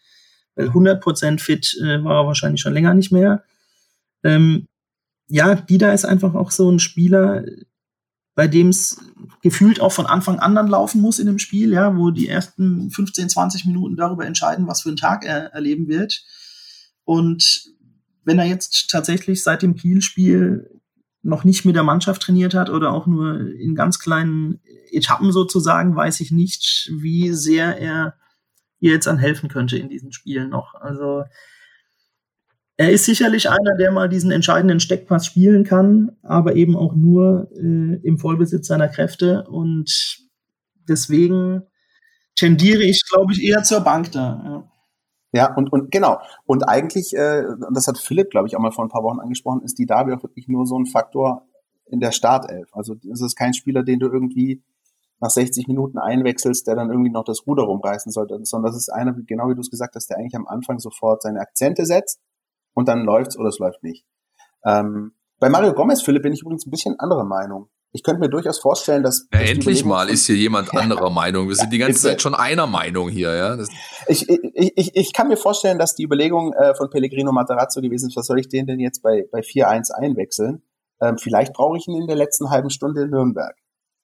[0.55, 3.43] Weil 100% fit äh, war er wahrscheinlich schon länger nicht mehr.
[4.25, 4.67] Ähm,
[5.27, 7.45] ja, Dida ist einfach auch so ein Spieler,
[8.33, 8.99] bei dem es
[9.41, 12.89] gefühlt auch von Anfang an dann laufen muss in dem Spiel, ja, wo die ersten
[12.89, 16.23] 15, 20 Minuten darüber entscheiden, was für einen Tag er erleben wird.
[17.03, 17.71] Und
[18.23, 20.71] wenn er jetzt tatsächlich seit dem Kiel-Spiel
[21.21, 24.59] noch nicht mit der Mannschaft trainiert hat oder auch nur in ganz kleinen
[24.91, 28.15] Etappen sozusagen, weiß ich nicht, wie sehr er
[28.79, 30.73] ihr jetzt an helfen könnte in diesen Spielen noch.
[30.75, 31.23] Also
[32.77, 37.49] er ist sicherlich einer, der mal diesen entscheidenden Steckpass spielen kann, aber eben auch nur
[37.53, 39.45] äh, im Vollbesitz seiner Kräfte.
[39.49, 40.19] Und
[40.87, 41.63] deswegen
[42.35, 44.41] tendiere ich, glaube ich, eher zur Bank da.
[44.43, 44.71] Ja.
[45.31, 46.19] Ja, und, und genau.
[46.45, 49.63] Und eigentlich, äh, das hat Philipp, glaube ich, auch mal vor ein paar Wochen angesprochen,
[49.63, 51.45] ist die Davi auch wirklich nur so ein Faktor
[51.87, 52.69] in der Startelf.
[52.71, 54.63] Also es ist kein Spieler, den du irgendwie
[55.19, 58.89] nach 60 Minuten einwechselst, der dann irgendwie noch das Ruder rumreißen sollte, sondern das ist
[58.89, 62.21] einer, genau wie du es gesagt hast, der eigentlich am Anfang sofort seine Akzente setzt
[62.75, 64.05] und dann läuft's oder es läuft nicht.
[64.63, 67.69] Ähm, bei Mario Gomez, Philipp, bin ich übrigens ein bisschen anderer Meinung.
[67.91, 69.27] Ich könnte mir durchaus vorstellen, dass.
[69.33, 71.47] Ja, endlich mal ist hier jemand anderer Meinung.
[71.47, 73.57] Wir sind die ganze Zeit schon einer Meinung hier, ja.
[74.07, 78.09] Ich, ich, ich, ich kann mir vorstellen, dass die Überlegung äh, von Pellegrino Materazzo gewesen
[78.09, 80.61] ist, was soll ich den denn jetzt bei, bei 4-1 einwechseln?
[81.01, 83.55] Ähm, vielleicht brauche ich ihn in der letzten halben Stunde in Nürnberg.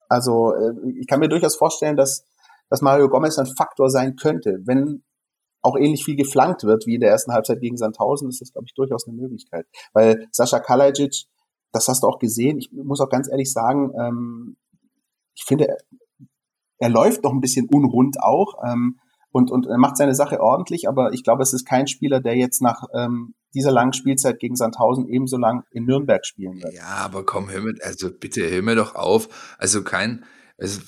[0.07, 2.25] Also äh, ich kann mir durchaus vorstellen, dass,
[2.69, 5.03] dass Mario Gomez ein Faktor sein könnte, wenn
[5.61, 8.65] auch ähnlich viel geflankt wird wie in der ersten Halbzeit gegen Sandhausen, ist das, glaube
[8.67, 9.67] ich, durchaus eine Möglichkeit.
[9.93, 11.25] Weil Sascha Kalajic,
[11.71, 14.57] das hast du auch gesehen, ich muss auch ganz ehrlich sagen, ähm,
[15.35, 15.77] ich finde, er,
[16.79, 18.99] er läuft noch ein bisschen unrund auch ähm,
[19.31, 22.35] und, und er macht seine Sache ordentlich, aber ich glaube, es ist kein Spieler, der
[22.35, 26.73] jetzt nach ähm, dieser langen Spielzeit gegen Sandhausen ebenso lang in Nürnberg spielen wird.
[26.73, 29.55] Ja, aber komm, hör mir, also bitte hör mir doch auf.
[29.57, 30.25] Also kein,
[30.61, 30.79] Es,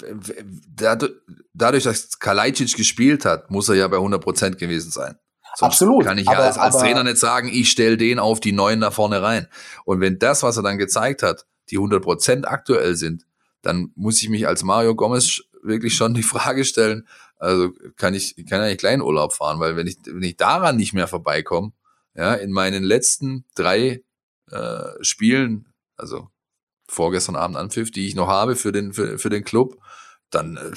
[1.54, 5.16] dadurch, dass Kalajdzic gespielt hat, muss er ja bei 100 Prozent gewesen sein.
[5.56, 6.06] Sonst Absolut.
[6.06, 8.94] Kann ich ja als, als Trainer nicht sagen, ich stelle den auf die Neuen nach
[8.94, 9.48] vorne rein.
[9.84, 13.26] Und wenn das, was er dann gezeigt hat, die 100 Prozent aktuell sind,
[13.64, 17.08] dann muss ich mich als Mario Gomez wirklich schon die Frage stellen,
[17.38, 20.76] also kann ich, kann ja nicht kleinen Urlaub fahren, weil wenn ich, wenn ich daran
[20.76, 21.72] nicht mehr vorbeikomme,
[22.14, 24.04] ja, in meinen letzten drei
[24.52, 25.68] äh, Spielen,
[25.98, 26.30] also
[26.94, 29.78] vorgestern Abend Anpfiff, die ich noch habe für den, für, für den Club,
[30.30, 30.72] dann äh,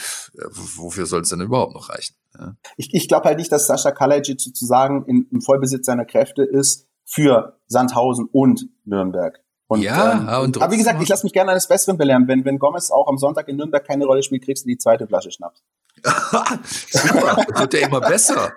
[0.76, 2.14] wofür soll es denn überhaupt noch reichen?
[2.38, 2.56] Ja.
[2.76, 6.86] Ich, ich glaube halt nicht, dass Sascha Kalajic sozusagen in, im Vollbesitz seiner Kräfte ist
[7.04, 9.40] für Sandhausen und Nürnberg.
[9.68, 12.28] Und, ja, ähm, und aber wie gesagt, ich lasse mich gerne eines Besseren belehren.
[12.28, 15.06] Wenn, wenn Gomez auch am Sonntag in Nürnberg keine Rolle spielt, kriegst du die zweite
[15.06, 15.62] Flasche Schnaps.
[16.02, 18.52] Super, das wird ja immer besser.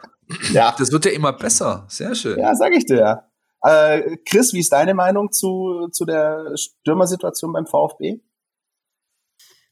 [0.51, 0.75] Ja.
[0.77, 1.85] Das wird ja immer besser.
[1.87, 2.39] Sehr schön.
[2.39, 3.23] Ja, sag ich dir.
[3.61, 8.19] Äh, Chris, wie ist deine Meinung zu, zu der Stürmersituation beim VfB?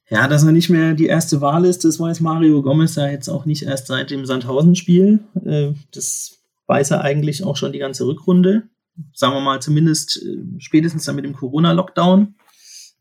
[0.10, 3.28] Ja, dass er nicht mehr die erste Wahl ist, das weiß Mario Gomez ja jetzt
[3.28, 5.20] auch nicht erst seit dem Sandhausen-Spiel.
[5.46, 8.70] Äh, das weiß er eigentlich auch schon die ganze Rückrunde.
[9.14, 12.36] Sagen wir mal zumindest äh, spätestens dann mit dem Corona-Lockdown.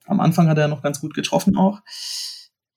[0.07, 1.81] Am Anfang hat er noch ganz gut getroffen auch.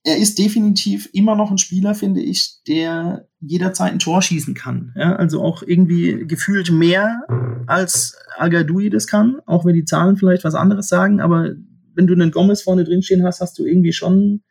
[0.04, 4.94] Er ist definitiv immer noch ein Spieler, finde ich, der jederzeit ein Tor schießen kann.
[4.96, 7.22] Ja, also auch irgendwie gefühlt mehr
[7.68, 11.54] als al das kann, auch wenn die Zahlen vielleicht was anderes sagen, aber
[11.94, 14.42] wenn du einen Gomez vorne drin stehen hast, hast du irgendwie schon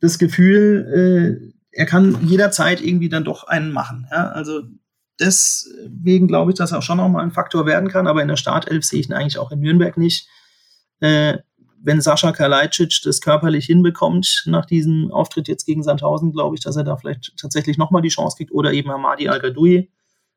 [0.00, 4.06] das Gefühl, äh, er kann jederzeit irgendwie dann doch einen machen.
[4.10, 4.28] Ja?
[4.30, 4.62] Also
[5.20, 8.28] deswegen glaube ich, dass er auch schon noch mal ein Faktor werden kann, aber in
[8.28, 10.28] der Startelf sehe ich ihn eigentlich auch in Nürnberg nicht.
[11.00, 11.38] Äh,
[11.80, 16.76] wenn Sascha Kalajdzic das körperlich hinbekommt nach diesem Auftritt jetzt gegen Sandhausen, glaube ich, dass
[16.76, 19.40] er da vielleicht tatsächlich nochmal die Chance kriegt oder eben Hamadi al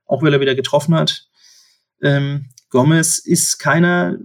[0.05, 1.27] auch weil er wieder getroffen hat.
[2.01, 4.17] Ähm, Gomez ist keiner,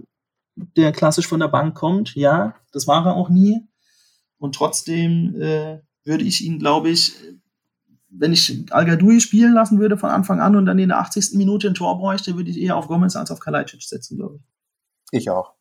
[0.55, 2.15] der klassisch von der Bank kommt.
[2.15, 3.67] Ja, das war er auch nie.
[4.37, 7.15] Und trotzdem äh, würde ich ihn, glaube ich,
[8.09, 11.33] wenn ich al spielen lassen würde von Anfang an und dann in der 80.
[11.33, 15.19] Minute ein Tor bräuchte, würde ich eher auf Gomez als auf Kalajdzic setzen, glaube ich.
[15.19, 15.56] Ich auch.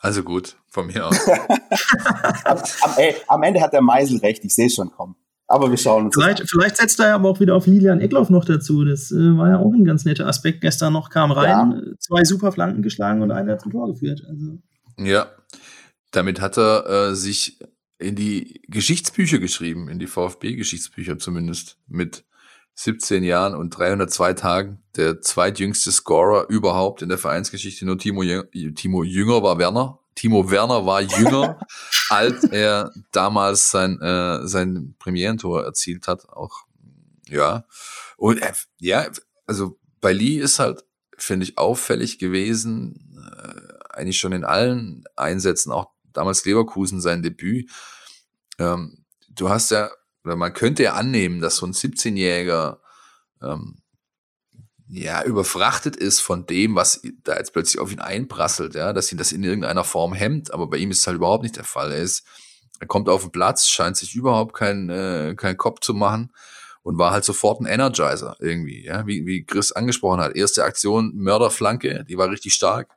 [0.00, 1.28] Also gut, von mir aus.
[2.44, 5.16] am, am, ey, am, Ende hat der Meisel recht, ich sehe es schon kommen.
[5.48, 8.44] Aber wir schauen uns vielleicht, vielleicht setzt er aber auch wieder auf Lilian Eckloff noch
[8.44, 8.84] dazu.
[8.84, 10.60] Das äh, war ja auch ein ganz netter Aspekt.
[10.60, 11.92] Gestern noch kam rein, ja.
[11.98, 14.22] zwei super Flanken geschlagen und einer zum Tor geführt.
[14.28, 14.58] Also.
[14.98, 15.28] Ja,
[16.10, 17.58] damit hat er äh, sich
[17.98, 22.24] in die Geschichtsbücher geschrieben, in die VfB-Geschichtsbücher zumindest, mit
[22.78, 24.82] 17 Jahren und 302 Tagen.
[24.94, 27.84] Der zweitjüngste Scorer überhaupt in der Vereinsgeschichte.
[27.84, 28.22] Nur Timo,
[28.76, 29.98] Timo Jünger war Werner.
[30.14, 31.58] Timo Werner war jünger,
[32.08, 36.28] als er damals sein, äh, sein Premierentor erzielt hat.
[36.28, 36.66] Auch,
[37.28, 37.64] ja.
[38.16, 39.10] Und äh, ja,
[39.46, 40.84] also bei Lee ist halt,
[41.16, 47.68] finde ich, auffällig gewesen, äh, eigentlich schon in allen Einsätzen, auch damals Leverkusen sein Debüt.
[48.60, 49.90] Ähm, du hast ja
[50.28, 52.80] oder man könnte ja annehmen, dass so ein 17-Jähriger
[53.42, 53.78] ähm,
[54.86, 59.16] ja überfrachtet ist von dem, was da jetzt plötzlich auf ihn einprasselt, ja, dass ihn
[59.16, 61.92] das in irgendeiner Form hemmt, aber bei ihm ist es halt überhaupt nicht der Fall.
[61.92, 62.26] Er ist,
[62.78, 66.30] er kommt auf den Platz, scheint sich überhaupt keinen äh, kein Kopf zu machen
[66.82, 70.36] und war halt sofort ein Energizer irgendwie, ja, wie, wie Chris angesprochen hat.
[70.36, 72.90] Erste Aktion, Mörderflanke, die war richtig stark.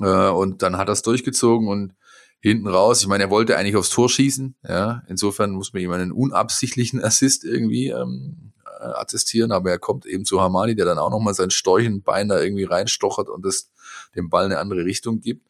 [0.00, 1.94] Äh, und dann hat er es durchgezogen und
[2.40, 3.02] hinten raus.
[3.02, 4.56] Ich meine, er wollte eigentlich aufs Tor schießen.
[4.66, 10.06] Ja, insofern muss man ihm einen unabsichtlichen Assist irgendwie ähm, äh, attestieren, aber er kommt
[10.06, 13.70] eben zu Hamani, der dann auch nochmal sein Storchenbein da irgendwie reinstochert und es
[14.16, 15.48] dem Ball eine andere Richtung gibt.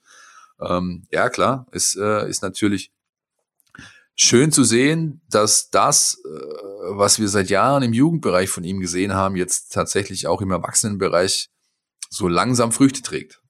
[0.60, 2.92] Ähm, ja, klar, ist, äh, ist natürlich
[4.16, 6.28] schön zu sehen, dass das, äh,
[6.90, 11.50] was wir seit Jahren im Jugendbereich von ihm gesehen haben, jetzt tatsächlich auch im Erwachsenenbereich
[12.10, 13.40] so langsam Früchte trägt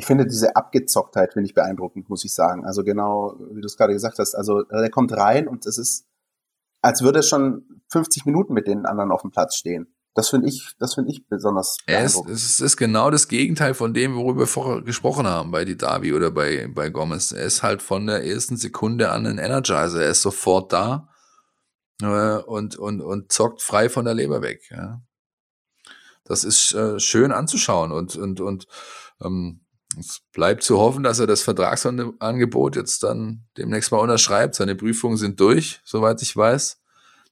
[0.00, 2.64] ich finde diese Abgezocktheit finde ich beeindruckend, muss ich sagen.
[2.64, 5.76] Also genau, wie du es gerade gesagt hast, also äh, der kommt rein und es
[5.76, 6.06] ist,
[6.80, 9.94] als würde er schon 50 Minuten mit den anderen auf dem Platz stehen.
[10.14, 12.34] Das finde ich, das finde ich besonders beeindruckend.
[12.34, 16.14] Es, es ist genau das Gegenteil von dem, worüber wir vorher gesprochen haben bei Didavi
[16.14, 17.32] oder bei, bei Gomez.
[17.32, 20.02] Er ist halt von der ersten Sekunde an ein Energizer.
[20.02, 21.10] Er ist sofort da
[22.00, 24.62] äh, und, und, und zockt frei von der Leber weg.
[24.70, 25.02] Ja.
[26.24, 28.66] Das ist äh, schön anzuschauen und, und, und
[29.20, 29.60] ähm,
[29.98, 34.54] es bleibt zu hoffen, dass er das Vertragsangebot jetzt dann demnächst mal unterschreibt.
[34.54, 36.80] Seine Prüfungen sind durch, soweit ich weiß.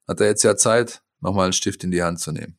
[0.09, 2.59] Hat er jetzt ja Zeit, nochmal einen Stift in die Hand zu nehmen.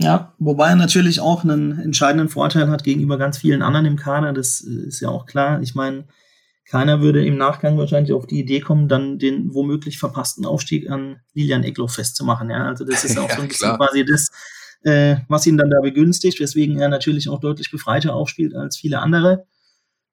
[0.00, 4.32] Ja, wobei er natürlich auch einen entscheidenden Vorteil hat gegenüber ganz vielen anderen im Kader.
[4.32, 5.60] Das ist ja auch klar.
[5.60, 6.06] Ich meine,
[6.64, 11.20] keiner würde im Nachgang wahrscheinlich auf die Idee kommen, dann den womöglich verpassten Aufstieg an
[11.34, 12.48] Lilian Eckloff festzumachen.
[12.48, 14.28] Ja, also das ist auch ja, so ein bisschen quasi das,
[14.82, 19.00] äh, was ihn dann da begünstigt, weswegen er natürlich auch deutlich befreiter aufspielt als viele
[19.00, 19.46] andere.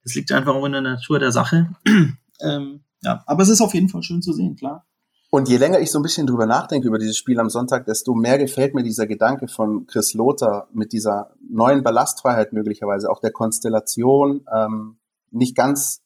[0.03, 1.70] Das liegt einfach auch in der Natur der Sache.
[2.41, 4.86] ähm, ja, aber es ist auf jeden Fall schön zu sehen, klar.
[5.30, 8.13] Und je länger ich so ein bisschen drüber nachdenke über dieses Spiel am Sonntag, desto
[8.13, 13.32] mehr gefällt mir dieser Gedanke von Chris Lothar mit dieser neuen Ballastfreiheit möglicherweise, auch der
[13.32, 14.97] Konstellation, ähm,
[15.32, 16.01] nicht ganz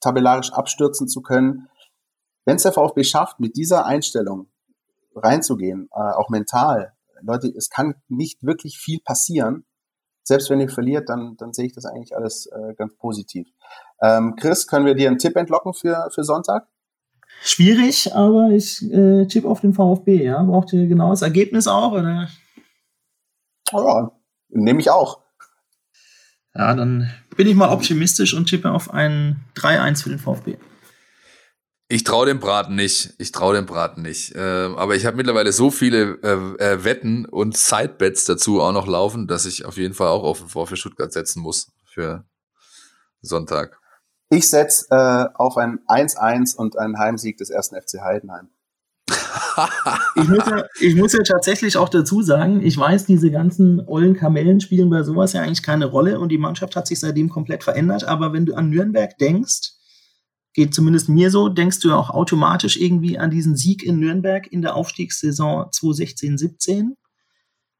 [0.00, 1.68] tabellarisch abstürzen zu können.
[2.44, 4.48] Wenn es der VfB schafft, mit dieser Einstellung
[5.14, 6.92] reinzugehen, äh, auch mental,
[7.22, 9.64] Leute, es kann nicht wirklich viel passieren.
[10.22, 13.48] Selbst wenn ihr verliert, dann, dann sehe ich das eigentlich alles äh, ganz positiv.
[14.02, 16.68] Ähm, Chris, können wir dir einen Tipp entlocken für, für Sonntag?
[17.40, 20.42] Schwierig, aber ich äh, tippe auf den VfB, ja.
[20.42, 22.28] Braucht ihr genau das Ergebnis auch, oder?
[23.72, 24.12] Ja,
[24.48, 25.20] nehme ich auch.
[26.54, 30.56] Ja, dann bin ich mal optimistisch und tippe auf ein 3-1 für den VfB.
[31.90, 33.14] Ich traue dem Braten nicht.
[33.16, 34.34] Ich traue dem Braten nicht.
[34.34, 34.40] Äh,
[34.76, 39.26] aber ich habe mittlerweile so viele äh, äh, Wetten und Sidebets dazu auch noch laufen,
[39.26, 42.26] dass ich auf jeden Fall auch auf den VfB Stuttgart setzen muss für
[43.22, 43.78] Sonntag.
[44.28, 48.50] Ich setze äh, auf ein 1-1 und einen Heimsieg des ersten FC Heidenheim.
[50.16, 54.14] ich, muss ja, ich muss ja tatsächlich auch dazu sagen, ich weiß, diese ganzen ollen
[54.14, 57.64] Kamellen spielen bei sowas ja eigentlich keine Rolle und die Mannschaft hat sich seitdem komplett
[57.64, 58.04] verändert.
[58.04, 59.77] Aber wenn du an Nürnberg denkst,
[60.54, 64.62] geht zumindest mir so, denkst du auch automatisch irgendwie an diesen Sieg in Nürnberg in
[64.62, 66.96] der Aufstiegssaison 2016-17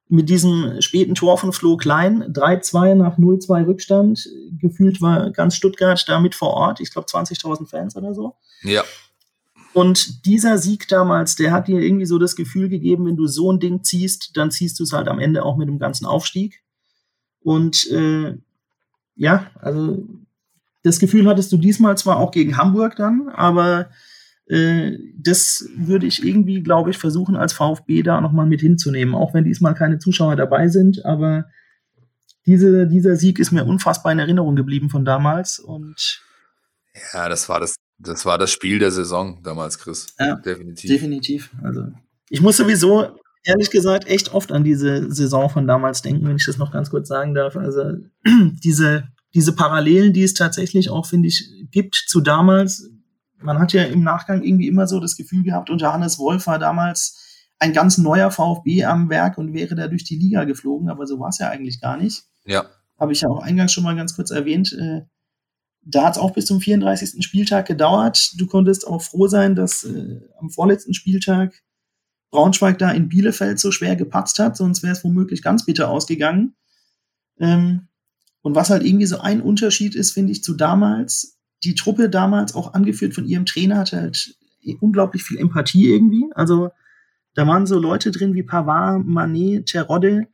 [0.08, 4.26] mit diesem späten Tor von Flo Klein, 3-2 nach 0-2 Rückstand.
[4.58, 6.80] Gefühlt war ganz Stuttgart da mit vor Ort.
[6.80, 8.36] Ich glaube 20.000 Fans oder so.
[8.62, 8.84] Ja.
[9.74, 13.52] Und dieser Sieg damals, der hat dir irgendwie so das Gefühl gegeben, wenn du so
[13.52, 16.62] ein Ding ziehst, dann ziehst du es halt am Ende auch mit dem ganzen Aufstieg.
[17.40, 18.34] Und äh,
[19.14, 20.04] ja, also
[20.82, 23.90] das Gefühl hattest du diesmal zwar auch gegen Hamburg dann, aber
[24.46, 29.34] äh, das würde ich irgendwie, glaube ich, versuchen als VfB da nochmal mit hinzunehmen, auch
[29.34, 31.46] wenn diesmal keine Zuschauer dabei sind, aber
[32.46, 36.22] diese, dieser Sieg ist mir unfassbar in Erinnerung geblieben von damals und
[37.12, 40.14] ja, das war das, das war das Spiel der Saison damals, Chris.
[40.18, 40.90] Ja, definitiv.
[40.90, 41.50] Definitiv.
[41.62, 41.92] Also
[42.30, 46.46] ich muss sowieso ehrlich gesagt echt oft an diese Saison von damals denken, wenn ich
[46.46, 47.56] das noch ganz kurz sagen darf.
[47.56, 47.98] Also
[48.64, 49.08] diese
[49.38, 52.90] diese Parallelen, die es tatsächlich auch, finde ich, gibt zu damals.
[53.36, 56.58] Man hat ja im Nachgang irgendwie immer so das Gefühl gehabt, unter Hannes Wolf war
[56.58, 61.06] damals ein ganz neuer VfB am Werk und wäre da durch die Liga geflogen, aber
[61.06, 62.24] so war es ja eigentlich gar nicht.
[62.46, 62.66] Ja.
[62.98, 64.72] Habe ich ja auch eingangs schon mal ganz kurz erwähnt.
[64.72, 65.02] Äh,
[65.82, 67.24] da hat es auch bis zum 34.
[67.24, 68.32] Spieltag gedauert.
[68.38, 71.62] Du konntest auch froh sein, dass äh, am vorletzten Spieltag
[72.32, 76.56] Braunschweig da in Bielefeld so schwer gepatzt hat, sonst wäre es womöglich ganz bitter ausgegangen.
[77.38, 77.87] Ähm,
[78.42, 82.54] und was halt irgendwie so ein Unterschied ist, finde ich, zu damals, die Truppe damals,
[82.54, 84.36] auch angeführt von ihrem Trainer, hatte halt
[84.80, 86.26] unglaublich viel Empathie irgendwie.
[86.34, 86.70] Also
[87.34, 90.28] da waren so Leute drin wie Pavard, Manet, Terodde,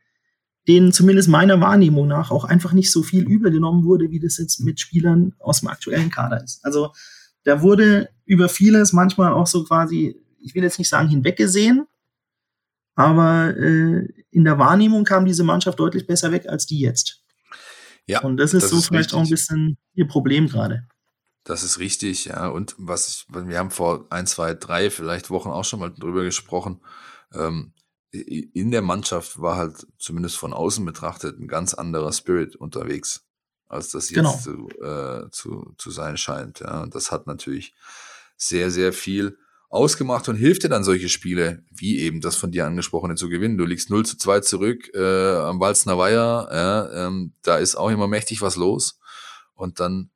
[0.67, 4.37] denen zumindest meiner Wahrnehmung nach auch einfach nicht so viel übel genommen wurde, wie das
[4.37, 6.63] jetzt mit Spielern aus dem aktuellen Kader ist.
[6.65, 6.91] Also
[7.43, 11.85] da wurde über vieles manchmal auch so quasi, ich will jetzt nicht sagen hinweggesehen,
[12.95, 17.24] aber äh, in der Wahrnehmung kam diese Mannschaft deutlich besser weg als die jetzt.
[18.07, 19.19] Ja, und das ist das so ist vielleicht richtig.
[19.19, 20.87] auch ein bisschen ihr Problem gerade.
[21.43, 22.47] Das ist richtig, ja.
[22.47, 26.23] Und was ich, wir haben vor ein, zwei, drei, vielleicht Wochen auch schon mal drüber
[26.23, 26.81] gesprochen.
[27.33, 27.73] Ähm,
[28.11, 33.25] in der Mannschaft war halt zumindest von außen betrachtet ein ganz anderer Spirit unterwegs,
[33.67, 34.37] als das jetzt genau.
[34.37, 36.61] zu, äh, zu, zu sein scheint.
[36.61, 36.83] Ja.
[36.83, 37.75] Und das hat natürlich
[38.37, 39.37] sehr, sehr viel
[39.75, 43.57] ausgemacht und hilft dir dann solche Spiele, wie eben das von dir angesprochene zu gewinnen.
[43.57, 47.89] Du liegst 0 zu 2 zurück äh, am Walzner Weiher, ja, ähm, da ist auch
[47.89, 48.99] immer mächtig was los
[49.53, 50.09] und dann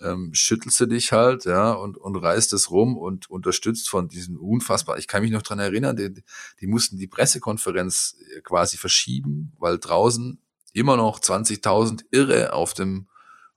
[0.00, 4.36] ähm, schüttelst du dich halt, ja, und, und reißt es rum und unterstützt von diesen
[4.38, 6.22] unfassbar, ich kann mich noch dran erinnern, die,
[6.60, 10.40] die mussten die Pressekonferenz quasi verschieben, weil draußen
[10.72, 13.09] immer noch 20.000 Irre auf dem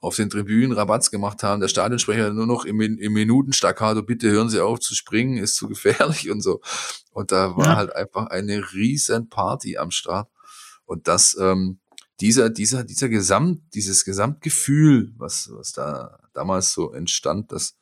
[0.03, 4.49] auf den Tribünen Rabatz gemacht haben, der Stadionsprecher nur noch im, im Minutenstaccato, bitte hören
[4.49, 6.59] Sie auf zu springen, ist zu gefährlich und so.
[7.11, 7.75] Und da war ja.
[7.77, 10.29] halt einfach eine riesen Party am Start.
[10.83, 11.79] Und das, ähm,
[12.19, 17.77] dieser, dieser, dieser Gesamt, dieses Gesamtgefühl, was, was da damals so entstand, das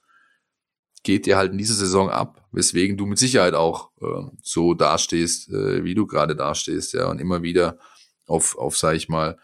[1.02, 5.50] geht dir halt in dieser Saison ab, weswegen du mit Sicherheit auch äh, so dastehst,
[5.50, 7.80] äh, wie du gerade dastehst, ja, und immer wieder
[8.28, 9.40] auf, auf, sag ich mal,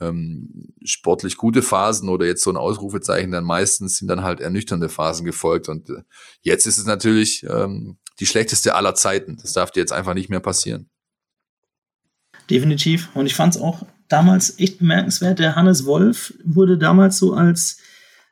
[0.00, 4.88] ähm, sportlich gute Phasen oder jetzt so ein Ausrufezeichen, dann meistens sind dann halt ernüchternde
[4.88, 5.68] Phasen gefolgt.
[5.68, 6.02] Und äh,
[6.42, 9.38] jetzt ist es natürlich ähm, die schlechteste aller Zeiten.
[9.40, 10.88] Das darf dir jetzt einfach nicht mehr passieren.
[12.48, 13.10] Definitiv.
[13.14, 15.38] Und ich fand es auch damals echt bemerkenswert.
[15.38, 17.78] Der Hannes Wolf wurde damals so als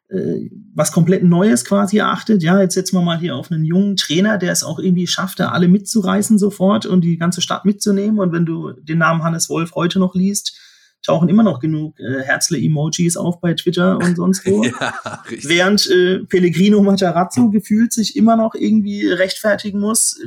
[0.09, 2.43] äh, was komplett Neues quasi erachtet.
[2.43, 5.39] Ja, jetzt setzen wir mal hier auf einen jungen Trainer, der es auch irgendwie schafft,
[5.39, 8.19] da alle mitzureißen sofort und die ganze Stadt mitzunehmen.
[8.19, 10.59] Und wenn du den Namen Hannes Wolf heute noch liest,
[11.03, 14.65] tauchen immer noch genug äh, Herzle-Emojis auf bei Twitter und sonst wo.
[14.65, 20.21] ja, Während äh, Pellegrino Matarazzo gefühlt sich immer noch irgendwie rechtfertigen muss,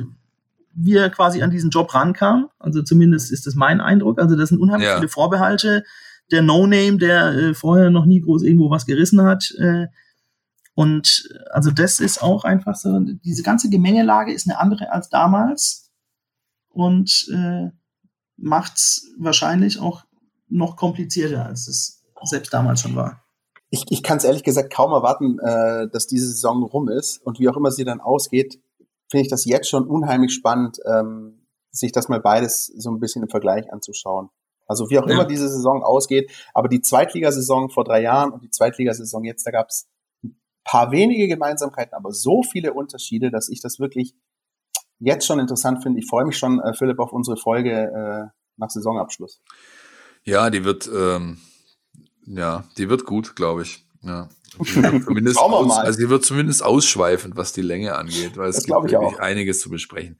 [0.74, 2.48] wie er quasi an diesen Job rankam.
[2.58, 4.18] Also zumindest ist das mein Eindruck.
[4.18, 4.96] Also das sind unheimlich ja.
[4.96, 5.84] viele Vorbehalte.
[6.30, 9.52] Der No-Name, der äh, vorher noch nie groß irgendwo was gerissen hat.
[9.58, 9.86] Äh,
[10.74, 15.90] und also das ist auch einfach so, diese ganze Gemengelage ist eine andere als damals
[16.70, 17.68] und äh,
[18.38, 20.04] macht es wahrscheinlich auch
[20.52, 23.24] noch komplizierter, als es selbst damals schon war.
[23.70, 27.40] Ich, ich kann es ehrlich gesagt kaum erwarten, äh, dass diese Saison rum ist und
[27.40, 28.60] wie auch immer sie dann ausgeht,
[29.10, 33.22] finde ich das jetzt schon unheimlich spannend, ähm, sich das mal beides so ein bisschen
[33.22, 34.28] im Vergleich anzuschauen.
[34.66, 35.14] Also wie auch ja.
[35.14, 39.50] immer diese Saison ausgeht, aber die Zweitligasaison vor drei Jahren und die Zweitligasaison jetzt, da
[39.50, 39.88] gab es
[40.22, 44.14] ein paar wenige Gemeinsamkeiten, aber so viele Unterschiede, dass ich das wirklich
[44.98, 45.98] jetzt schon interessant finde.
[45.98, 49.40] Ich freue mich schon, äh, Philipp, auf unsere Folge äh, nach Saisonabschluss.
[50.24, 51.38] Ja, die wird, ähm,
[52.26, 53.84] ja, die wird gut, glaube ich.
[54.02, 54.28] Ja.
[54.64, 58.92] zumindest aus, also sie wird zumindest ausschweifend, was die Länge angeht, weil es das gibt
[58.92, 60.18] wirklich einiges zu besprechen.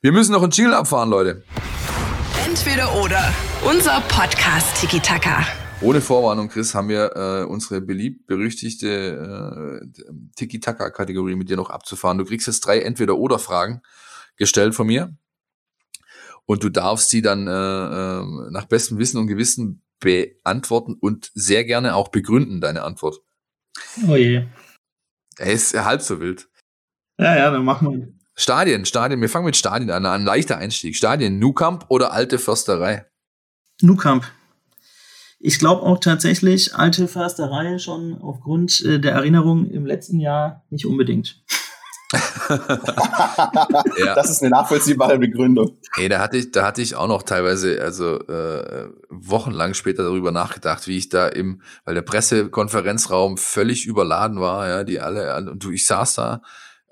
[0.00, 1.44] Wir müssen noch einen Jingle abfahren, Leute.
[2.46, 3.32] Entweder oder.
[3.68, 5.46] Unser Podcast Tiki Taka.
[5.80, 10.02] Ohne Vorwarnung, Chris, haben wir äh, unsere beliebt berüchtigte äh,
[10.36, 12.16] Tiki-Taka-Kategorie mit dir noch abzufahren.
[12.16, 13.82] Du kriegst jetzt drei Entweder-Oder-Fragen
[14.36, 15.14] gestellt von mir.
[16.46, 21.64] Und du darfst sie dann äh, äh, nach bestem Wissen und Gewissen beantworten und sehr
[21.64, 23.22] gerne auch begründen, deine Antwort.
[24.06, 24.46] Oh je.
[25.38, 26.48] Er ist halb so wild.
[27.18, 28.08] Ja, ja, dann machen wir.
[28.36, 30.96] Stadien, Stadien, wir fangen mit Stadien an, ein leichter Einstieg.
[30.96, 33.06] Stadien, Nukamp oder alte Försterei?
[33.80, 34.24] Nukamp.
[35.38, 40.86] Ich glaube auch tatsächlich, alte Försterei schon aufgrund äh, der Erinnerung im letzten Jahr nicht
[40.86, 41.44] unbedingt.
[43.98, 44.14] Ja.
[44.14, 45.78] Das ist eine nachvollziehbare Begründung.
[45.94, 50.30] Hey, da hatte ich, da hatte ich auch noch teilweise, also äh, wochenlang später darüber
[50.30, 55.64] nachgedacht, wie ich da im, weil der Pressekonferenzraum völlig überladen war, ja, die alle, und
[55.64, 56.42] du, ich saß da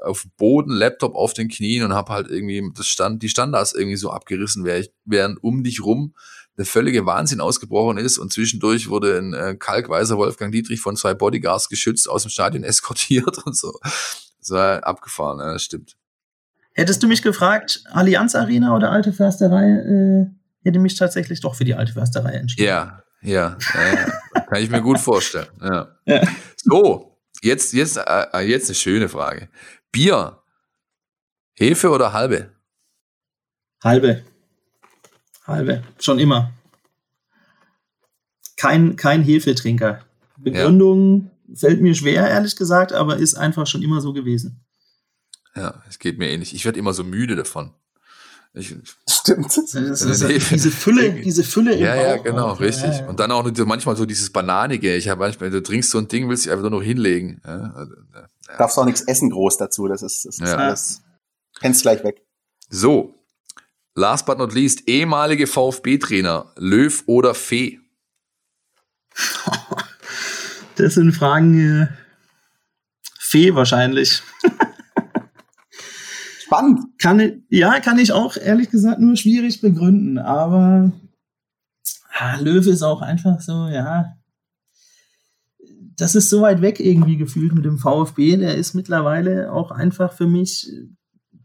[0.00, 3.96] auf Boden, Laptop auf den Knien und habe halt irgendwie das Stand, die Standards irgendwie
[3.96, 4.66] so abgerissen,
[5.04, 6.14] während um dich rum
[6.58, 11.14] der völlige Wahnsinn ausgebrochen ist und zwischendurch wurde ein äh, kalkweißer Wolfgang Dietrich von zwei
[11.14, 13.72] Bodyguards geschützt aus dem Stadion eskortiert und so.
[14.42, 15.96] Das war abgefahren, ja, das stimmt.
[16.74, 20.26] Hättest du mich gefragt, Allianz Arena oder Alte Försterei, äh,
[20.64, 22.66] hätte mich tatsächlich doch für die Alte Försterei entschieden.
[22.66, 25.46] Ja, ja, ja, kann ich mir gut vorstellen.
[25.62, 25.96] Ja.
[26.06, 26.26] ja.
[26.56, 29.48] So, jetzt, jetzt, äh, äh, jetzt eine schöne Frage.
[29.92, 30.42] Bier,
[31.54, 32.50] Hefe oder halbe?
[33.84, 34.24] Halbe.
[35.46, 35.82] Halbe.
[36.00, 36.52] Schon immer.
[38.56, 40.04] Kein, kein Hefetrinker.
[40.38, 41.31] Begründung.
[41.54, 44.64] Fällt mir schwer, ehrlich gesagt, aber ist einfach schon immer so gewesen.
[45.54, 46.54] Ja, es geht mir ähnlich.
[46.54, 47.72] Ich werde immer so müde davon.
[48.54, 48.74] Ich,
[49.08, 49.46] Stimmt.
[49.46, 52.60] Das ist, das diese Fülle, diese Fülle Ja, ja, genau, auch.
[52.60, 52.90] richtig.
[52.90, 53.08] Ja, ja.
[53.08, 54.94] Und dann auch manchmal so dieses Bananige.
[54.94, 57.40] Ich habe manchmal, du trinkst so ein Ding, willst dich einfach nur noch hinlegen.
[57.44, 58.56] Ja, also, ja.
[58.58, 59.88] Darfst auch nichts essen groß dazu.
[59.88, 61.02] Das ist, das ist alles.
[61.60, 62.22] Kennst gleich weg.
[62.68, 63.14] So.
[63.94, 67.78] Last but not least, ehemalige VfB-Trainer, Löw oder Fee?
[70.82, 71.86] Das sind Fragen, äh,
[73.20, 74.20] Fee wahrscheinlich.
[76.44, 76.98] Spannend.
[76.98, 80.90] Kann, ja, kann ich auch ehrlich gesagt nur schwierig begründen, aber
[82.18, 84.16] ah, Löwe ist auch einfach so, ja.
[85.96, 88.38] Das ist so weit weg irgendwie gefühlt mit dem VfB.
[88.38, 90.68] Der ist mittlerweile auch einfach für mich.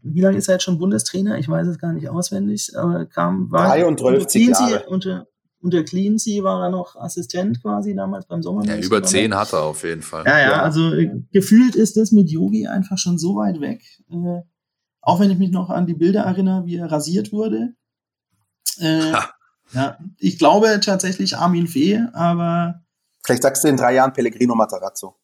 [0.02, 1.38] Wie lange ist er jetzt schon Bundestrainer?
[1.38, 4.86] Ich weiß es gar nicht auswendig, aber kam war 33 Jahre.
[4.88, 5.28] Unter,
[5.60, 8.64] unter Cleansea war er noch Assistent quasi damals beim Sommer.
[8.64, 10.24] Ja, über zehn hat er auf jeden Fall.
[10.24, 10.62] Ja, ja, ja.
[10.62, 13.82] also äh, gefühlt ist das mit Yogi einfach schon so weit weg.
[14.10, 14.42] Äh,
[15.00, 17.74] auch wenn ich mich noch an die Bilder erinnere, wie er rasiert wurde.
[18.78, 19.12] Äh,
[19.72, 22.82] ja, ich glaube tatsächlich Armin Fee, aber.
[23.24, 25.16] Vielleicht sagst du in drei Jahren Pellegrino Matarazzo.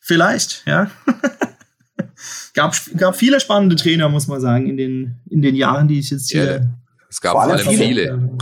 [0.00, 0.90] Vielleicht, ja.
[2.54, 6.10] gab, gab viele spannende Trainer, muss man sagen, in den, in den Jahren, die ich
[6.10, 6.72] jetzt hier.
[7.12, 7.76] Es gab vor allem viele.
[7.76, 8.38] viele.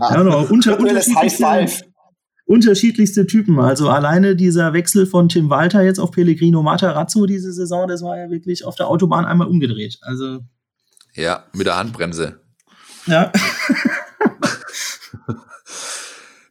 [0.00, 1.84] ja, no, unter, unterschiedliche,
[2.44, 3.60] unterschiedlichste Typen.
[3.60, 8.18] Also alleine dieser Wechsel von Tim Walter jetzt auf Pellegrino Matarazzo diese Saison, das war
[8.18, 9.98] ja wirklich auf der Autobahn einmal umgedreht.
[10.02, 10.40] Also
[11.14, 12.40] ja, mit der Handbremse.
[13.06, 13.30] Ja.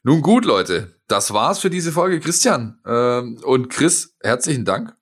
[0.03, 2.80] Nun gut, Leute, das war's für diese Folge, Christian.
[2.88, 4.95] Ähm, und Chris, herzlichen Dank.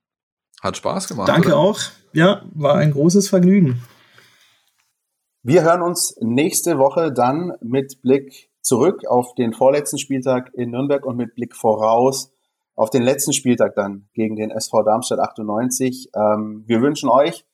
[0.64, 1.30] Hat Spaß gemacht.
[1.30, 1.58] Danke oder?
[1.58, 1.80] auch.
[2.12, 3.84] Ja, war ein großes Vergnügen.
[5.48, 11.06] Wir hören uns nächste Woche dann mit Blick zurück auf den vorletzten Spieltag in Nürnberg
[11.06, 12.34] und mit Blick voraus
[12.76, 16.10] auf den letzten Spieltag dann gegen den SV Darmstadt 98.
[16.14, 17.46] Ähm, wir wünschen euch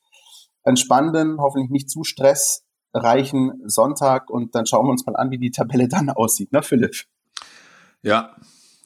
[0.64, 5.38] einen spannenden, hoffentlich nicht zu stressreichen Sonntag und dann schauen wir uns mal an, wie
[5.38, 6.96] die Tabelle dann aussieht, ne, Philipp?
[8.02, 8.34] Ja,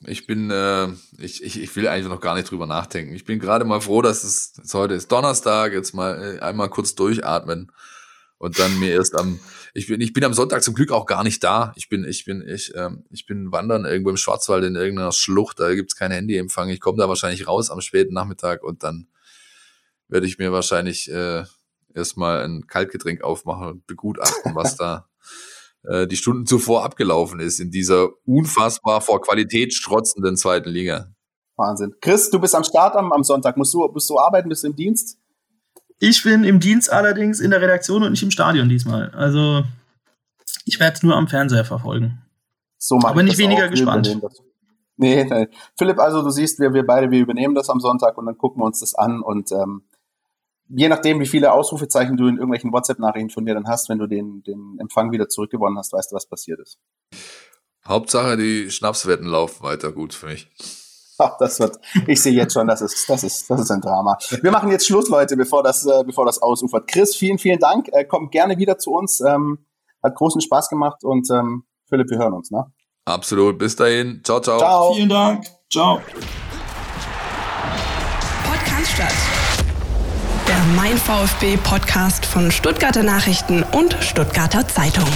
[0.07, 3.15] ich bin, äh, ich, ich, ich will eigentlich noch gar nicht drüber nachdenken.
[3.15, 6.95] Ich bin gerade mal froh, dass es heute ist Donnerstag, jetzt mal äh, einmal kurz
[6.95, 7.73] durchatmen
[8.39, 9.41] und dann mir erst am,
[9.75, 11.73] ich bin, ich bin am Sonntag zum Glück auch gar nicht da.
[11.77, 15.59] Ich bin, ich bin, ich, ähm, ich bin wandern irgendwo im Schwarzwald in irgendeiner Schlucht,
[15.61, 16.69] da gibt's kein Handyempfang.
[16.69, 19.09] Ich komme da wahrscheinlich raus am späten Nachmittag und dann
[20.09, 21.45] werde ich mir wahrscheinlich äh,
[21.95, 25.09] erstmal ein Kaltgetränk aufmachen und begutachten, was da
[25.83, 31.09] äh, die Stunden zuvor abgelaufen ist in dieser unfassbar vor Qualität strotzenden zweiten Liga.
[31.57, 31.95] Wahnsinn.
[32.01, 33.57] Chris, du bist am Start am, am Sonntag.
[33.57, 34.49] Musst du, musst du arbeiten?
[34.49, 35.19] Bist du im Dienst?
[35.99, 39.11] Ich bin im Dienst allerdings in der Redaktion und nicht im Stadion diesmal.
[39.11, 39.65] Also
[40.65, 42.23] ich werde es nur am Fernseher verfolgen.
[42.79, 43.71] So Aber nicht weniger auch.
[43.71, 44.17] gespannt.
[44.97, 48.27] Nee, nee, Philipp, also du siehst, wir, wir beide, wir übernehmen das am Sonntag und
[48.27, 49.83] dann gucken wir uns das an und ähm,
[50.69, 54.07] je nachdem, wie viele Ausrufezeichen du in irgendwelchen WhatsApp-Nachrichten von mir dann hast, wenn du
[54.07, 56.79] den, den Empfang wieder zurückgewonnen hast, weißt du, was passiert ist.
[57.87, 60.51] Hauptsache, die Schnapswetten laufen weiter gut für mich.
[61.19, 64.17] Ach, das wird, ich sehe jetzt schon, das ist, das ist, das ist ein Drama.
[64.41, 66.87] Wir machen jetzt Schluss, Leute, bevor das, äh, bevor das ausufert.
[66.87, 67.89] Chris, vielen, vielen Dank.
[67.93, 69.21] Äh, komm gerne wieder zu uns.
[69.21, 69.67] Ähm,
[70.03, 72.65] hat großen Spaß gemacht und ähm, Philipp, wir hören uns, ne?
[73.05, 73.59] Absolut.
[73.59, 74.21] Bis dahin.
[74.23, 74.59] Ciao, ciao.
[74.59, 74.95] Ciao.
[74.95, 75.45] Vielen Dank.
[75.73, 76.01] Ciao.
[78.45, 79.15] Podcast statt.
[80.47, 85.09] Der Mein VfB Podcast von Stuttgarter Nachrichten und Stuttgarter Zeitung.